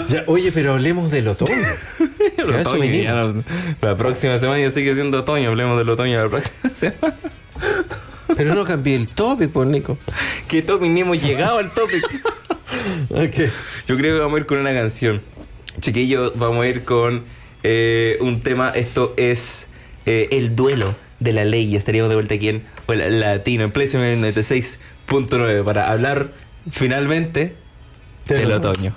[0.08, 1.54] Ya, oye, pero hablemos del otoño.
[2.48, 3.44] El otoño, ya no-
[3.80, 5.48] la próxima semana ya sigue siendo otoño.
[5.50, 7.14] Hablemos del otoño la próxima semana.
[8.36, 9.98] Pero no cambié el topic, pues, Nico.
[10.48, 10.88] ¿Qué topic?
[10.90, 12.04] Ni hemos llegado al topic.
[13.10, 13.50] Ok.
[13.88, 15.20] Yo creo que vamos a ir con una canción.
[15.80, 17.24] Chiquillos, vamos a ir con
[17.64, 18.70] eh, un tema.
[18.70, 19.66] Esto es
[20.06, 21.74] eh, el duelo de la ley.
[21.74, 26.30] Estaríamos de vuelta aquí en Hola Latino, en PlayStation 96.9 para hablar
[26.70, 27.54] finalmente
[28.28, 28.94] del otoño.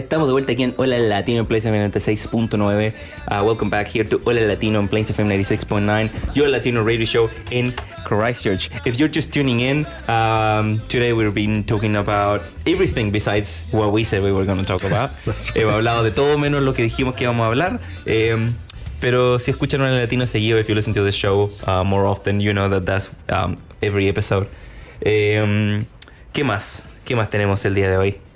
[0.00, 2.92] Estamos de vuelta aquí en Hola Latino en Place FM 96.9.
[3.28, 7.30] Uh, welcome back here to Hola Latino en Place FM 96.9, your Latino radio show
[7.50, 7.72] in
[8.04, 8.70] Christchurch.
[8.86, 14.04] If you're just tuning in, um, today we've been talking about everything besides what we
[14.04, 15.10] said we were going to talk about.
[15.54, 17.80] Hemos hablado de todo menos lo que dijimos que íbamos a hablar.
[18.06, 18.54] Um,
[19.00, 22.40] pero si escuchan Hola Latino seguido, if you listen to the show uh, more often,
[22.40, 24.48] you know that that's um, every episode.
[25.04, 25.84] Um,
[26.32, 26.84] ¿Qué más?
[27.04, 28.29] ¿Qué más tenemos el día de hoy?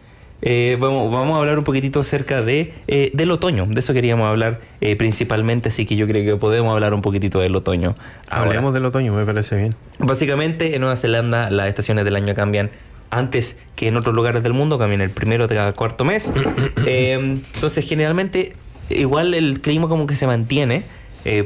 [0.47, 3.66] Eh, vamos, vamos a hablar un poquitito acerca de, eh, del otoño.
[3.66, 7.40] De eso queríamos hablar eh, principalmente, así que yo creo que podemos hablar un poquitito
[7.40, 7.95] del otoño.
[8.28, 8.51] ahora.
[8.51, 9.74] Hablemos del otoño, me parece bien.
[9.99, 12.70] Básicamente, en Nueva Zelanda las estaciones del año cambian
[13.11, 16.30] antes que en otros lugares del mundo, cambian el primero de cada cuarto mes.
[16.86, 18.55] Entonces, generalmente,
[18.90, 20.84] igual el clima como que se mantiene,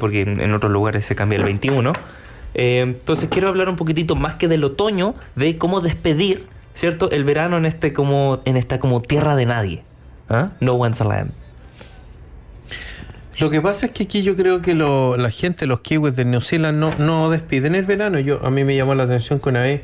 [0.00, 1.92] porque en otros lugares se cambia el 21.
[2.54, 6.46] Eh, entonces, quiero hablar un poquitito más que del otoño, de cómo despedir,
[6.78, 7.10] ¿cierto?
[7.10, 9.82] El verano en este como en esta como tierra de nadie.
[10.28, 10.50] ¿Ah?
[10.60, 11.32] No one's land.
[13.40, 16.24] Lo que pasa es que aquí yo creo que lo- la gente, los kiwis de
[16.24, 18.18] New Zealand, no, no despiden el verano.
[18.20, 19.82] Yo, a mí me llamó la atención que una vez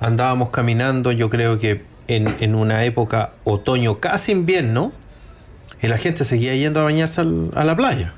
[0.00, 4.92] andábamos caminando, yo creo que en, en una época otoño, casi invierno,
[5.82, 8.14] y la gente seguía yendo a bañarse al- a la playa.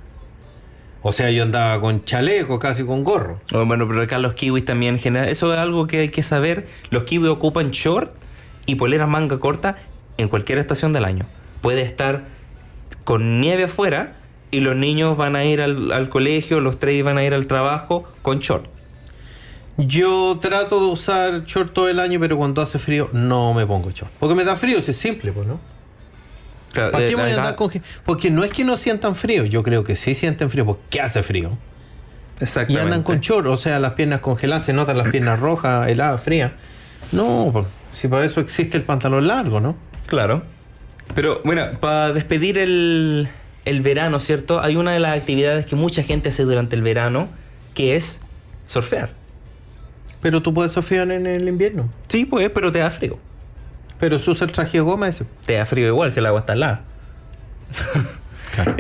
[1.08, 3.40] O sea, yo andaba con chaleco, casi con gorro.
[3.54, 6.66] Oh, Bueno, pero acá los kiwis también general, eso es algo que hay que saber.
[6.90, 8.10] Los kiwis ocupan short
[8.66, 9.76] y poleras manga corta
[10.16, 11.24] en cualquier estación del año.
[11.60, 12.24] Puede estar
[13.04, 14.16] con nieve afuera
[14.50, 17.46] y los niños van a ir al, al colegio, los tres van a ir al
[17.46, 18.66] trabajo con short.
[19.76, 23.92] Yo trato de usar short todo el año, pero cuando hace frío no me pongo
[23.92, 24.10] short.
[24.18, 25.60] Porque me da frío, si es simple, pues, ¿no?
[26.76, 27.70] Claro, ¿Para qué voy a andar con
[28.04, 31.22] Porque no es que no sientan frío, yo creo que sí sienten frío porque hace
[31.22, 31.56] frío.
[32.38, 32.82] Y Exactamente.
[32.82, 36.52] andan con short, o sea, las piernas congeladas, se notan las piernas rojas, heladas, frías.
[37.12, 39.74] No, si para eso existe el pantalón largo, ¿no?
[40.06, 40.42] Claro.
[41.14, 43.28] Pero bueno, para despedir el,
[43.64, 44.60] el verano, ¿cierto?
[44.60, 47.28] Hay una de las actividades que mucha gente hace durante el verano,
[47.74, 48.20] que es
[48.66, 49.10] surfear.
[50.20, 51.88] Pero tú puedes surfear en el invierno.
[52.08, 53.18] Sí, pues, pero te da frío.
[53.98, 55.24] Pero se usa el traje de goma ese.
[55.44, 56.82] te da frío igual si el agua está helada.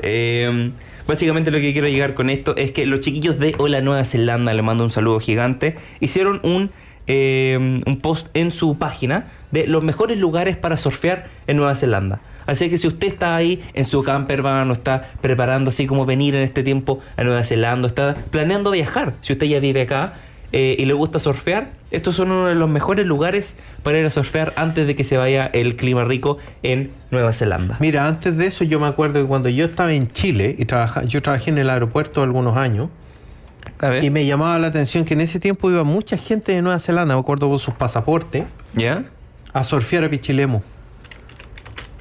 [0.02, 0.70] Eh,
[1.06, 4.52] Básicamente lo que quiero llegar con esto es que los chiquillos de Hola Nueva Zelanda,
[4.52, 6.70] le mando un saludo gigante, hicieron un,
[7.06, 7.56] eh,
[7.86, 12.20] un post en su página de los mejores lugares para surfear en Nueva Zelanda.
[12.46, 16.06] Así que si usted está ahí en su camper van o está preparando así como
[16.06, 19.82] venir en este tiempo a Nueva Zelanda, o está planeando viajar, si usted ya vive
[19.82, 20.14] acá
[20.52, 24.10] eh, y le gusta surfear, estos son uno de los mejores lugares para ir a
[24.10, 27.76] surfear antes de que se vaya el clima rico en Nueva Zelanda.
[27.80, 31.04] Mira, antes de eso yo me acuerdo que cuando yo estaba en Chile y trabaja,
[31.04, 32.88] yo trabajé en el aeropuerto algunos años
[33.80, 34.04] A ver.
[34.04, 37.14] y me llamaba la atención que en ese tiempo iba mucha gente de Nueva Zelanda,
[37.14, 38.44] me acuerdo con sus pasaportes,
[38.74, 39.04] ¿Ya?
[39.52, 40.60] a surfear a Pichilemu.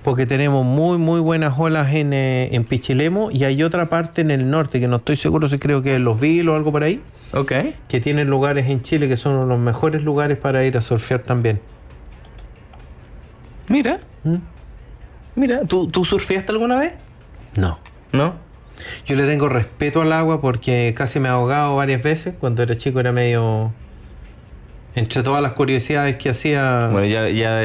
[0.03, 4.29] Porque tenemos muy, muy buenas olas en, eh, en Pichilemu y hay otra parte en
[4.29, 6.83] el norte que no estoy seguro si creo que es Los Vilos o algo por
[6.83, 7.01] ahí,
[7.33, 7.51] Ok.
[7.87, 11.59] que tienen lugares en Chile que son los mejores lugares para ir a surfear también.
[13.67, 14.35] Mira, ¿Mm?
[15.35, 16.93] mira, ¿tú, ¿tú surfeaste alguna vez?
[17.55, 17.79] No.
[18.11, 18.35] ¿No?
[19.05, 22.35] Yo le tengo respeto al agua porque casi me he ahogado varias veces.
[22.39, 23.73] Cuando era chico era medio...
[24.95, 26.87] Entre todas las curiosidades que hacía...
[26.89, 27.61] Bueno, ya, ya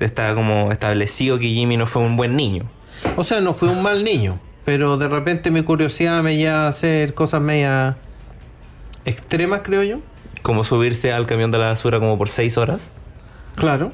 [0.00, 2.64] está como establecido que Jimmy no fue un buen niño.
[3.16, 4.40] O sea, no fui un mal niño.
[4.64, 7.96] Pero de repente mi curiosidad me lleva a hacer cosas media
[9.04, 9.98] extremas, creo yo.
[10.42, 12.90] Como subirse al camión de la basura como por seis horas.
[13.56, 13.92] Claro.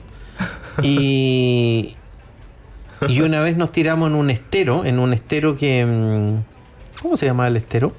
[0.83, 1.97] Y...
[3.09, 5.87] Y una vez nos tiramos en un estero, en un estero que...
[5.87, 7.95] mm, ¿Cómo se llama el estero?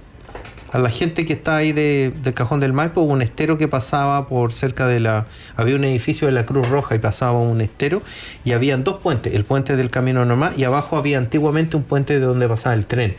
[0.71, 4.27] A la gente que está ahí de, de Cajón del Maipo, un estero que pasaba
[4.27, 5.25] por cerca de la...
[5.57, 8.03] Había un edificio de la Cruz Roja y pasaba un estero
[8.45, 12.19] y habían dos puentes, el puente del camino normal y abajo había antiguamente un puente
[12.19, 13.15] de donde pasaba el tren.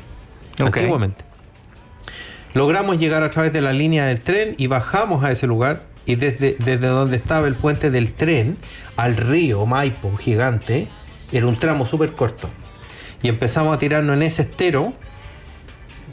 [0.59, 1.25] Antiguamente.
[2.55, 6.17] Logramos llegar a través de la línea del tren y bajamos a ese lugar y
[6.17, 8.59] desde, desde donde estaba el puente del tren
[8.97, 10.89] al río Maipo gigante
[11.33, 12.49] era un tramo súper corto.
[13.23, 14.93] Y empezamos a tirarnos en ese estero,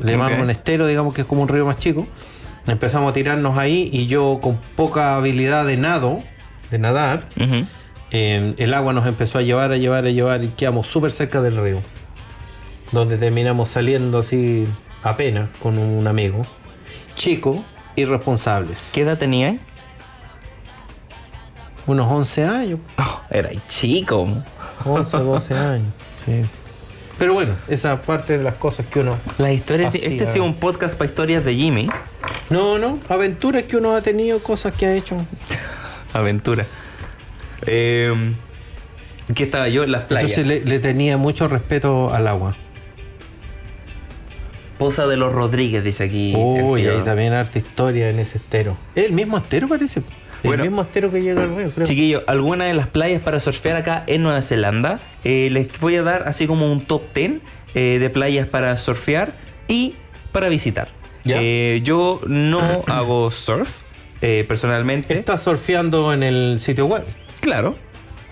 [0.02, 2.08] le llamamos un estero, digamos que es como un río más chico.
[2.68, 6.24] Empezamos a tirarnos ahí y yo con poca habilidad de nado,
[6.72, 7.24] de nadar,
[8.12, 11.42] eh, el agua nos empezó a llevar, a llevar, a llevar y quedamos súper cerca
[11.42, 11.82] del río.
[12.92, 14.66] Donde terminamos saliendo así
[15.04, 16.42] apenas con un amigo.
[17.16, 17.64] Chico,
[17.96, 18.90] irresponsables.
[18.94, 19.58] ¿Qué edad tenía?
[21.88, 22.80] Unos 11 años.
[22.98, 24.28] Oh, era chico.
[24.86, 25.88] 11, 12 años.
[26.26, 26.42] Sí.
[27.18, 29.18] Pero bueno, esa parte de las cosas que uno...
[29.38, 31.90] Las historias de- este ha sido un podcast para historias de Jimmy.
[32.50, 35.18] No, no, aventuras que uno ha tenido, cosas que ha hecho.
[36.14, 36.66] Aventura.
[37.66, 38.34] Eh,
[39.36, 40.32] ¿Qué estaba yo en las playas?
[40.38, 42.56] Entonces le, le tenía mucho respeto al agua.
[44.80, 46.32] Poza de los Rodríguez, dice aquí.
[46.32, 46.98] el Uy, tío.
[46.98, 48.78] hay también harta historia en ese estero.
[48.96, 50.00] ¿Es el mismo estero parece?
[50.00, 50.64] El Bueno.
[50.64, 51.86] mismo estero que llega al río, creo.
[51.86, 55.02] Chiquillos, algunas de las playas para surfear acá en Nueva Zelanda.
[55.26, 57.42] Eh, les voy a dar así como un top 10
[57.76, 59.34] eh, de playas para surfear
[59.68, 59.96] y
[60.32, 60.88] para visitar.
[61.26, 61.36] Ya.
[61.42, 63.82] Eh, yo no hago surf
[64.22, 65.14] eh, personalmente.
[65.20, 67.04] Estás surfeando en el sitio web.
[67.42, 67.76] Claro.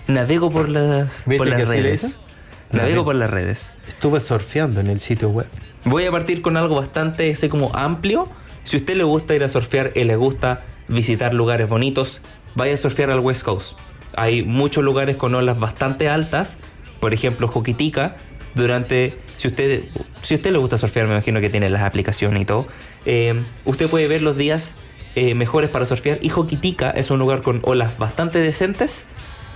[0.06, 2.18] Navego por las, ¿Viste por las redes.
[2.72, 3.04] Navego.
[3.04, 3.70] por las redes.
[3.86, 5.46] Estuve surfeando en el sitio web.
[5.84, 8.28] Voy a partir con algo bastante así como amplio.
[8.64, 12.20] Si a usted le gusta ir a surfear y le gusta visitar lugares bonitos,
[12.54, 13.78] vaya a surfear al West Coast.
[14.16, 16.56] Hay muchos lugares con olas bastante altas,
[17.00, 18.16] por ejemplo Joquitica,
[18.54, 19.84] durante, si usted,
[20.22, 22.66] si usted le gusta surfear, me imagino que tiene las aplicaciones y todo,
[23.04, 24.74] eh, usted puede ver los días
[25.14, 29.06] eh, mejores para surfear y Joquitica es un lugar con olas bastante decentes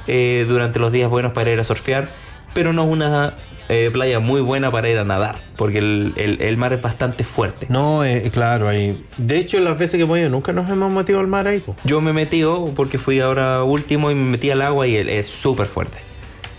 [0.07, 2.09] eh, durante los días buenos para ir a surfear,
[2.55, 3.35] pero no es una
[3.69, 7.25] eh, playa muy buena para ir a nadar, porque el, el- el mar es bastante
[7.25, 7.67] fuerte.
[7.71, 9.03] No, eh, claro, ahí.
[9.17, 11.61] De hecho, las veces que hemos ido, nunca nos hemos metido al mar ahí.
[11.61, 11.77] po.
[11.85, 12.45] Yo me metí
[12.75, 15.99] porque fui ahora último y me metí al agua y es súper fuerte.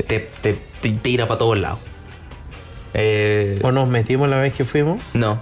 [0.08, 1.80] Te, te, te tira para todos lados.
[2.94, 5.02] Eh, O nos metimos la vez que fuimos.
[5.14, 5.40] no,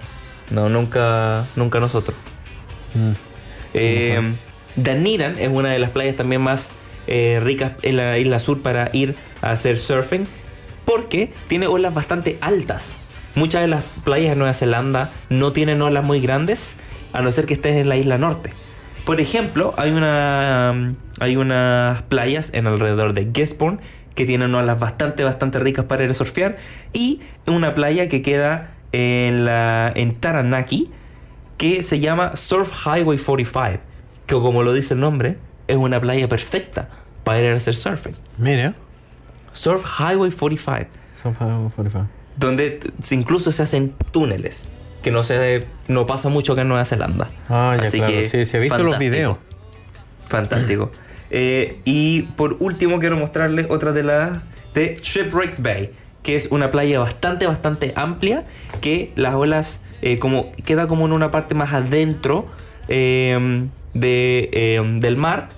[0.52, 2.18] no, nunca, nunca nosotros.
[2.94, 3.12] Mm.
[3.74, 4.34] Eh,
[4.76, 6.70] Dunedin es una de las playas también más
[7.08, 10.28] eh, ricas en la isla sur para ir a hacer surfing
[10.92, 13.00] porque tiene olas bastante altas.
[13.36, 16.76] Muchas de las playas de Nueva Zelanda no tienen olas muy grandes
[17.14, 18.52] a no ser que estés en la isla norte.
[19.06, 23.80] Por ejemplo, hay una um, hay unas playas en alrededor de Gisborne
[24.16, 26.58] que tienen olas bastante bastante ricas para ir surfear
[26.92, 30.92] y una playa que queda en la en Taranaki
[31.56, 33.80] que se llama Surf Highway 45,
[34.28, 35.38] que como lo dice el nombre,
[35.70, 36.90] es una playa perfecta
[37.24, 38.16] para ir a hacer surfing.
[38.38, 38.76] Mira.
[39.54, 42.10] Surf Highway 45, San Fernando 45.
[42.38, 44.66] donde incluso se hacen túneles,
[45.04, 47.30] que no se no pasa mucho acá en Nueva Zelanda.
[47.50, 48.14] Ah, ya claro.
[48.30, 49.38] Sí, sí, he visto los videos.
[50.30, 50.92] Fantástico.
[51.34, 54.40] Eh, y por último quiero mostrarles otra de las
[54.74, 55.92] de Shipwreck Bay,
[56.24, 58.44] que es una playa bastante, bastante amplia,
[58.82, 62.46] que las olas eh, como queda como en una parte más adentro
[62.88, 65.50] eh, de, eh, del mar,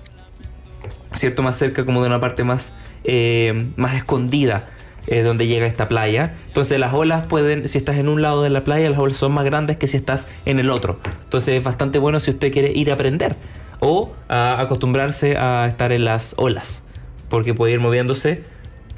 [1.14, 1.42] ¿cierto?
[1.42, 2.72] Más cerca como de una parte más,
[3.04, 4.68] eh, más escondida
[5.06, 6.32] eh, donde llega esta playa.
[6.48, 9.32] Entonces las olas pueden, si estás en un lado de la playa, las olas son
[9.32, 10.98] más grandes que si estás en el otro.
[11.24, 13.36] Entonces es bastante bueno si usted quiere ir a aprender
[13.80, 16.82] o a acostumbrarse a estar en las olas,
[17.28, 18.42] porque puede ir moviéndose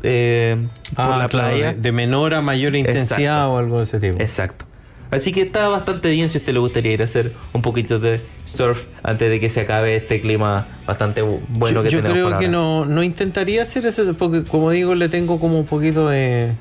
[0.04, 0.56] eh,
[0.94, 1.72] por Ah, la claro, playa.
[1.72, 3.52] de, de menor a mayor intensidad Exacto.
[3.52, 4.20] o algo de ese tipo.
[4.20, 4.64] Exacto.
[5.10, 7.98] Así que está bastante bien si a usted le gustaría ir a hacer un poquito
[8.00, 11.98] de surf antes de que se acabe este clima bastante bu- bueno yo que yo
[12.02, 12.58] tenemos creo por que ahora.
[12.58, 16.52] no, no intentaría hacer eso porque como digo le tengo como un poquito de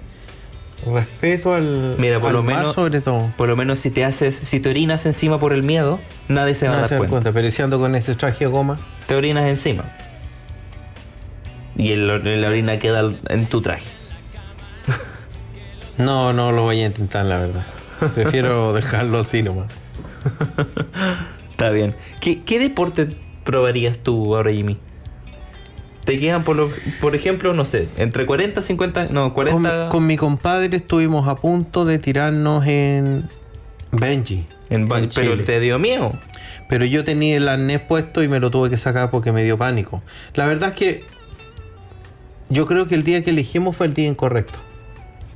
[0.85, 3.31] respeto al, Mira, por al lo mar menos- sobre todo.
[3.35, 6.67] Por lo menos si te haces, si te orinas encima por el miedo, nadie se
[6.67, 7.07] va a dar cuenta.
[7.09, 8.77] cuenta, pero si ando con ese traje de goma,
[9.07, 9.85] Te orinas encima.
[11.75, 12.07] Y el-
[12.41, 13.85] la orina queda en tu traje.
[15.97, 17.65] no, no lo voy a intentar la verdad.
[18.15, 19.67] Prefiero dejarlo así nomás.
[21.51, 21.95] Está bien.
[22.19, 23.09] ¿Qué, qué deporte
[23.43, 24.77] probarías tú ahora, Jimmy?
[26.03, 26.71] Te quedan, por, lo-
[27.01, 31.35] por ejemplo, no sé, entre 40, 50, no, 40 Con, con mi compadre estuvimos a
[31.35, 33.27] punto de tirarnos en
[33.91, 34.45] Benji.
[34.69, 35.43] en en pero Chile.
[35.43, 36.13] te dio miedo.
[36.69, 39.57] Pero yo tenía el arnés puesto y me lo tuve que sacar porque me dio
[39.57, 40.01] pánico.
[40.33, 41.03] La verdad es que
[42.49, 44.59] yo creo que el día que elegimos fue el día incorrecto.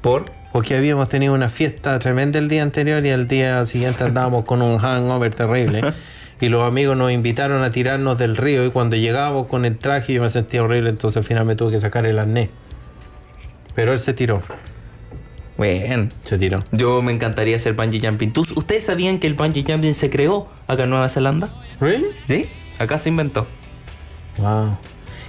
[0.01, 0.31] ¿Por?
[0.59, 4.61] Porque habíamos tenido una fiesta tremenda el día anterior y al día siguiente andábamos con
[4.61, 5.93] un hangover terrible.
[6.41, 10.11] Y los amigos nos invitaron a tirarnos del río y cuando llegábamos con el traje
[10.13, 12.49] yo me sentía horrible, entonces al final me tuve que sacar el arnés.
[13.73, 14.41] Pero él se tiró,
[15.57, 16.61] Bueno, se tiró.
[16.73, 18.33] yo me encantaría hacer bungee jumping.
[18.33, 21.47] ¿Tú- ¿Ustedes sabían que el bungee jumping se creó acá en Nueva Zelanda?
[21.79, 22.07] ¿Really?
[22.27, 22.47] ¿Sí?
[22.79, 23.47] Acá se inventó.
[24.37, 24.77] Wow.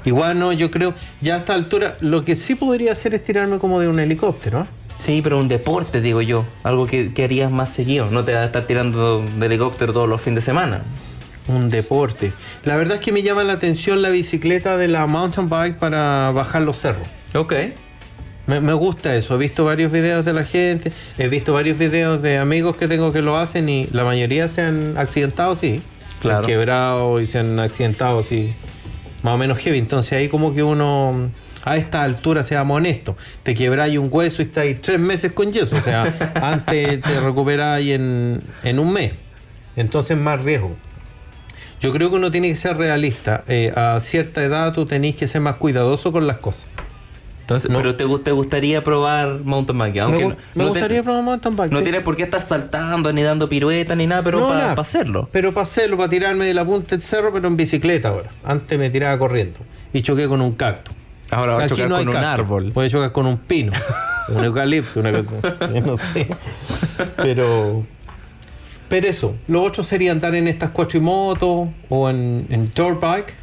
[0.05, 3.59] Igual no, yo creo, ya a esta altura, lo que sí podría hacer es tirarme
[3.59, 4.61] como de un helicóptero.
[4.63, 4.65] ¿eh?
[5.01, 6.45] Sí, pero un deporte, digo yo.
[6.63, 8.11] Algo que, que harías más seguido.
[8.11, 10.83] No te vas a estar tirando de helicóptero todos los fines de semana.
[11.49, 12.33] Un deporte.
[12.65, 16.31] La verdad es que me llama la atención la bicicleta de la mountain bike para
[16.33, 17.07] bajar los cerros.
[17.35, 17.55] Ok.
[18.47, 19.35] Me, me gusta eso.
[19.35, 23.13] He visto varios videos de la gente, he visto varios videos de amigos que tengo
[23.13, 25.83] que lo hacen y la mayoría se han accidentado, sí.
[26.21, 26.45] Claro.
[26.45, 28.55] Se han quebrado y se han accidentado, sí.
[29.23, 29.79] Más o menos heavy.
[29.79, 31.31] Entonces ahí como que uno,
[31.65, 35.77] a esta altura, seamos honestos, te quebráis un hueso y estáis tres meses con yeso.
[35.77, 39.13] O sea, antes te recuperáis en, en un mes.
[39.77, 40.77] Entonces más riesgo.
[41.81, 43.45] Yo creo que uno tiene que ser realista.
[43.49, 46.67] Eh, a cierta edad tú tenés que ser más cuidadoso con las cosas.
[47.43, 47.79] Entonces, No.
[47.79, 51.23] pero te, te gustaría probar mountain bike, aunque me, no, me no te- gustaría probar
[51.25, 51.73] mountain bike.
[51.73, 51.83] no sí.
[51.85, 55.29] tienes por qué estar saltando ni dando piruetas ni nada, pero para hacerlo.
[55.33, 58.31] Pero para hacerlo, para tirarme de la punta del cerro, pero en bicicleta ahora.
[58.45, 59.59] Antes me tiraba corriendo
[59.93, 60.95] y choqué con un cactus.
[61.31, 62.73] Ahora va a Aquí chocar no con un árbol.
[62.73, 63.73] Puede chocar con un pino,
[64.29, 65.57] un eucalipto, una cosa.
[65.85, 66.29] no sé.
[67.17, 67.85] Pero.
[68.89, 69.35] Pero eso.
[69.47, 73.35] Lo otro sería andar en estas cuatrimotos o en, en dirt bike,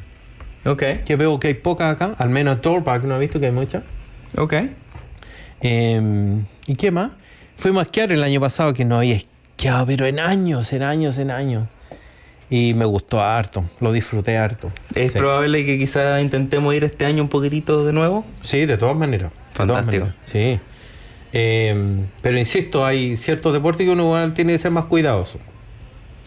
[0.66, 2.14] Ok, que veo que hay pocas acá.
[2.18, 3.84] Al menos dirt bike, no he visto que hay muchas.
[4.38, 4.54] ok.
[5.62, 7.12] Eh, ¿Y qué más?
[7.56, 11.18] Fuimos a esquiar el año pasado que no había esquiado, pero en años, en años,
[11.18, 11.68] en años.
[12.50, 14.72] Y me gustó harto, lo disfruté harto.
[14.96, 15.18] ¿Es sí.
[15.18, 18.26] probable que quizá intentemos ir este año un poquitito de nuevo?
[18.42, 19.32] Sí, de todas maneras.
[19.54, 20.06] todas Fantástico.
[20.06, 20.60] maneras, Sí.
[21.34, 25.40] Eh, pero insisto, hay ciertos deportes que uno igual tiene que ser más cuidadoso.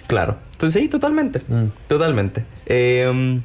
[0.06, 0.36] Claro.
[0.52, 1.40] Entonces sí, totalmente.
[1.48, 1.68] Mm.
[1.88, 2.44] Totalmente.
[2.66, 3.40] Eh,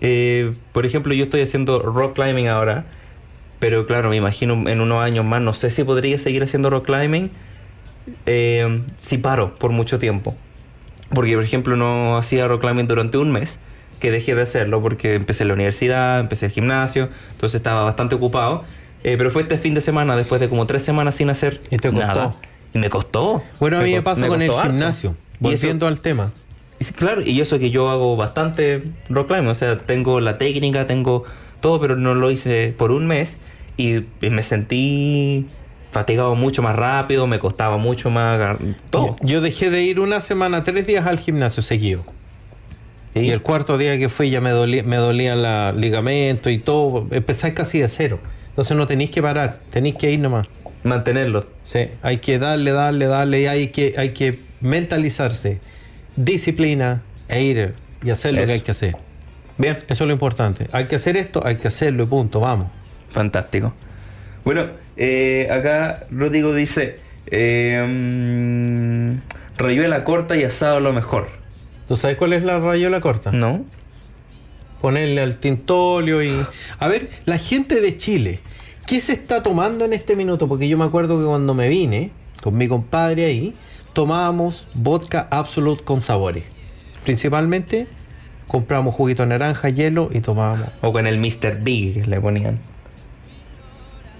[0.00, 2.84] eh, por ejemplo, yo estoy haciendo rock climbing ahora,
[3.58, 6.86] pero claro, me imagino en unos años más, no sé si podría seguir haciendo rock
[6.86, 7.30] climbing
[8.26, 10.36] eh, si paro por mucho tiempo.
[11.14, 13.58] Porque, por ejemplo, no hacía rock climbing durante un mes,
[14.00, 18.64] que dejé de hacerlo porque empecé la universidad, empecé el gimnasio, entonces estaba bastante ocupado.
[19.04, 21.76] Eh, pero fue este fin de semana, después de como tres semanas sin hacer ¿Y
[21.78, 22.06] te costó?
[22.06, 22.34] nada.
[22.72, 23.42] Y me costó.
[23.60, 24.62] Bueno, a mí me co- pasa con el harto.
[24.70, 25.14] gimnasio.
[25.40, 26.32] Volviendo al tema.
[26.80, 30.86] y Claro, y eso que yo hago bastante rock climbing, o sea, tengo la técnica,
[30.86, 31.24] tengo
[31.60, 33.38] todo, pero no lo hice por un mes
[33.76, 35.46] y me sentí
[35.94, 38.58] fatigado mucho más rápido, me costaba mucho más,
[38.90, 39.16] todo.
[39.22, 42.04] Yo dejé de ir una semana, tres días al gimnasio seguido.
[43.14, 43.20] ¿sí?
[43.20, 47.06] Y el cuarto día que fui ya me dolía, me dolía la ligamento y todo.
[47.12, 48.18] Empezáis casi de cero.
[48.48, 50.48] Entonces no tenéis que parar, tenéis que ir nomás.
[50.82, 51.46] Mantenerlo.
[51.62, 55.60] Sí, hay que darle, darle, darle y hay que, hay que mentalizarse,
[56.16, 58.96] disciplina e ir y hacer lo que hay que hacer.
[59.58, 60.66] Bien, Eso es lo importante.
[60.72, 62.66] Hay que hacer esto, hay que hacerlo y punto, vamos.
[63.12, 63.72] fantástico.
[64.44, 64.66] Bueno,
[64.96, 71.28] eh, acá Rodrigo dice, eh, mm, rayuela corta y asado lo mejor.
[71.88, 73.32] ¿Tú sabes cuál es la rayola corta?
[73.32, 73.64] ¿No?
[74.80, 76.32] Ponerle al tintolio y...
[76.78, 78.40] A ver, la gente de Chile,
[78.86, 80.46] ¿Qué se está tomando en este minuto?
[80.46, 82.10] Porque yo me acuerdo que cuando me vine
[82.42, 83.54] con mi compadre ahí,
[83.94, 86.44] tomábamos vodka Absolute con sabores.
[87.02, 87.86] Principalmente
[88.46, 90.68] comprábamos juguito de naranja, hielo y tomábamos.
[90.82, 91.62] O con el Mr.
[91.62, 92.58] Big que le ponían.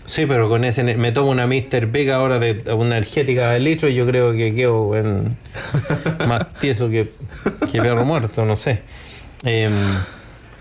[0.07, 1.87] Sí, pero con ese me tomo una Mr.
[1.87, 5.37] Big ahora de una energética de litro y yo creo que quedo en-
[6.29, 7.11] más tieso que,
[7.73, 8.81] que perro muerto, no sé.
[9.45, 9.73] Em,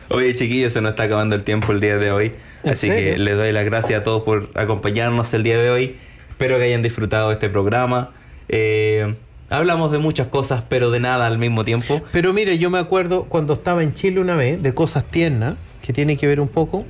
[0.09, 2.33] Oye, chiquillos, se nos está acabando el tiempo el día de hoy.
[2.63, 3.13] ¿En Así serio?
[3.13, 5.97] que les doy las gracias a todos por acompañarnos el día de hoy.
[6.29, 8.11] Espero que hayan disfrutado de este programa.
[8.49, 9.13] Eh,
[9.49, 12.01] hablamos de muchas cosas, pero de nada al mismo tiempo.
[12.11, 15.91] Pero mire, yo me acuerdo cuando estaba en Chile una vez de cosas tiernas, que
[15.93, 16.85] tiene que ver un poco.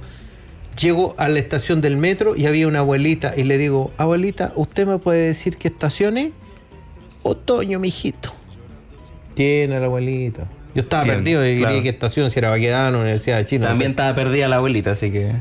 [0.79, 4.87] Llego a la estación del metro y había una abuelita y le digo, abuelita, ¿usted
[4.87, 6.31] me puede decir qué estación es?
[7.21, 8.33] Otoño, mijito.
[9.35, 10.45] Tiene la abuelita.
[10.75, 11.67] Yo estaba perdido y claro.
[11.67, 13.59] quería qué estación, si era Baquedano, Universidad de Chile.
[13.61, 13.91] no También sé.
[13.91, 15.33] estaba perdida la abuelita, así que...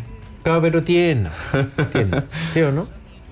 [0.42, 1.32] Claro, pero tierna.
[1.92, 2.24] tierna.
[2.52, 2.88] ¿Sí o no?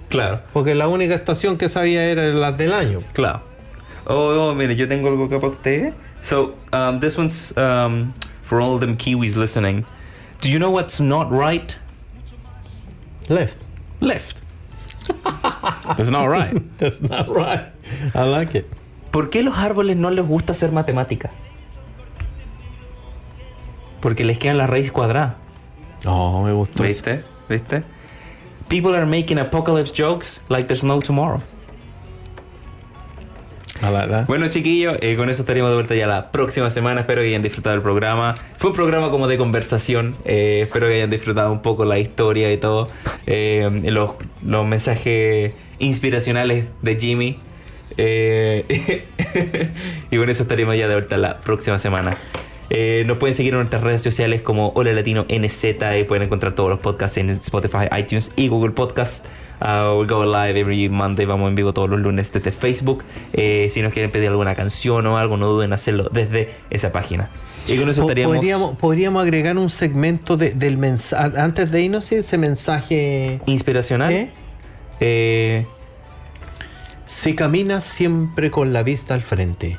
[0.09, 3.01] Claro, Porque la única estación que sabía era la del año.
[3.12, 3.42] claro.
[4.07, 5.92] Oh, oh, mire, yo tengo algo acá para usted.
[6.20, 9.84] So, um, this one's um, for all them Kiwis listening.
[10.40, 11.76] Do you know what's not right?
[13.30, 13.56] Left.
[14.00, 14.42] Left.
[15.98, 16.52] It's not right.
[16.78, 17.66] That's not right.
[18.14, 18.66] I like it.
[19.12, 21.30] ¿Por qué los árboles no les gusta hacer matemática?
[24.00, 25.36] Porque les quedan la raíz cuadrada.
[26.04, 26.84] No, me gustó.
[26.84, 27.02] eso.
[27.02, 27.24] ¿Viste?
[27.48, 27.82] ¿Viste?
[28.68, 31.40] People are making apocalypse jokes like there's no tomorrow.
[34.26, 37.00] Bueno, chiquillos, eh, con eso estaríamos de vuelta ya la próxima semana.
[37.00, 38.34] Espero que hayan disfrutado del programa.
[38.58, 40.16] Fue un programa como de conversación.
[40.24, 42.88] eh, espero que hayan disfrutado un poco la historia y todo.
[43.26, 44.10] eh, los,
[44.44, 47.38] los mensajes inspiracionales de Jimmy.
[50.10, 52.16] y con eso estaríamos ya de vuelta la próxima semana.
[52.72, 55.64] Eh, nos pueden seguir en nuestras redes sociales como Hola Latino NZ
[56.00, 59.24] y pueden encontrar todos los podcasts en Spotify, iTunes y Google Podcast.
[59.60, 63.02] Uh, we go live every Monday, vamos en vivo todos los lunes desde Facebook.
[63.32, 66.92] Eh, si nos quieren pedir alguna canción o algo, no duden en hacerlo desde esa
[66.92, 67.28] página.
[67.66, 68.36] Y con eso estaríamos.
[68.36, 73.40] Podríamos, podríamos agregar un segmento de- del mensaje, antes de irnos, ese mensaje.
[73.46, 74.12] Inspiracional.
[74.12, 74.30] ¿eh?
[75.00, 75.66] Eh,
[77.04, 79.76] Si caminas siempre con la vista al frente,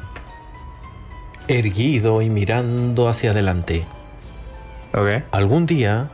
[1.47, 3.85] erguido y mirando hacia adelante,
[4.93, 5.23] ok.
[5.31, 6.09] algún día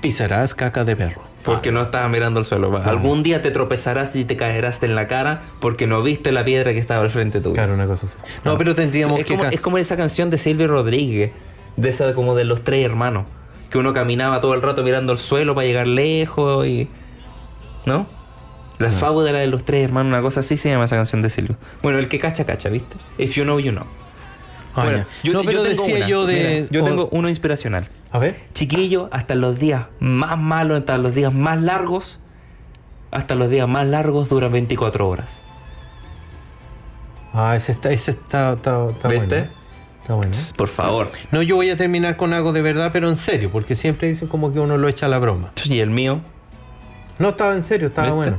[0.00, 1.22] pisarás caca de perro.
[1.44, 2.76] Porque no estabas mirando al suelo.
[2.76, 6.72] Algún día te tropezarás y te caerás en la cara porque no viste la piedra
[6.72, 7.54] que estaba al frente tuyo.
[7.54, 8.16] Claro, una cosa así.
[8.44, 9.36] No, pero tendríamos es que.
[9.36, 11.30] como, es como esa canción de Silvio Rodríguez,
[11.76, 13.26] de esa como de los tres hermanos,
[13.70, 16.88] que uno caminaba todo el rato mirando al suelo para llegar lejos y
[17.84, 18.06] ¿no?
[18.78, 21.56] La fábula de los tres hermanos, una cosa así se llama esa canción de Silvio.
[21.82, 22.96] Bueno, el que cacha cacha, ¿viste?
[23.18, 23.84] If you know you know.
[24.74, 26.06] Ah, bueno, yo, no, yo pero tengo decía una.
[26.08, 26.34] yo de.
[26.60, 27.88] Mira, yo o- tengo uno inspiracional.
[28.10, 28.40] A ver.
[28.52, 32.20] Chiquillo, hasta los días más malos, hasta los días más largos,
[33.10, 35.40] hasta los días más largos duran 24 horas.
[37.32, 39.26] Ah, ese está, ese está, está, está ¿Viste?
[39.26, 39.50] bueno.
[40.02, 40.32] Está bueno.
[40.56, 41.10] Por favor.
[41.32, 44.28] No, yo voy a terminar con algo de verdad, pero en serio, porque siempre dicen
[44.28, 45.52] como que uno lo echa a la broma.
[45.64, 46.20] Y el mío.
[47.18, 48.16] No estaba en serio, estaba ¿Viste?
[48.16, 48.38] bueno.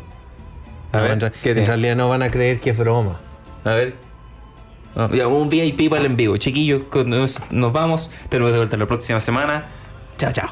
[0.91, 3.19] A No, ver, en, realidad no van a creer que es broma.
[3.63, 3.95] A ver.
[5.13, 6.37] Ya, un VIP para el en vivo.
[6.37, 8.09] Chiquillos, nos, nos vamos.
[8.29, 9.65] Tenemos de vuelta la próxima semana.
[10.17, 10.49] Chao, chao.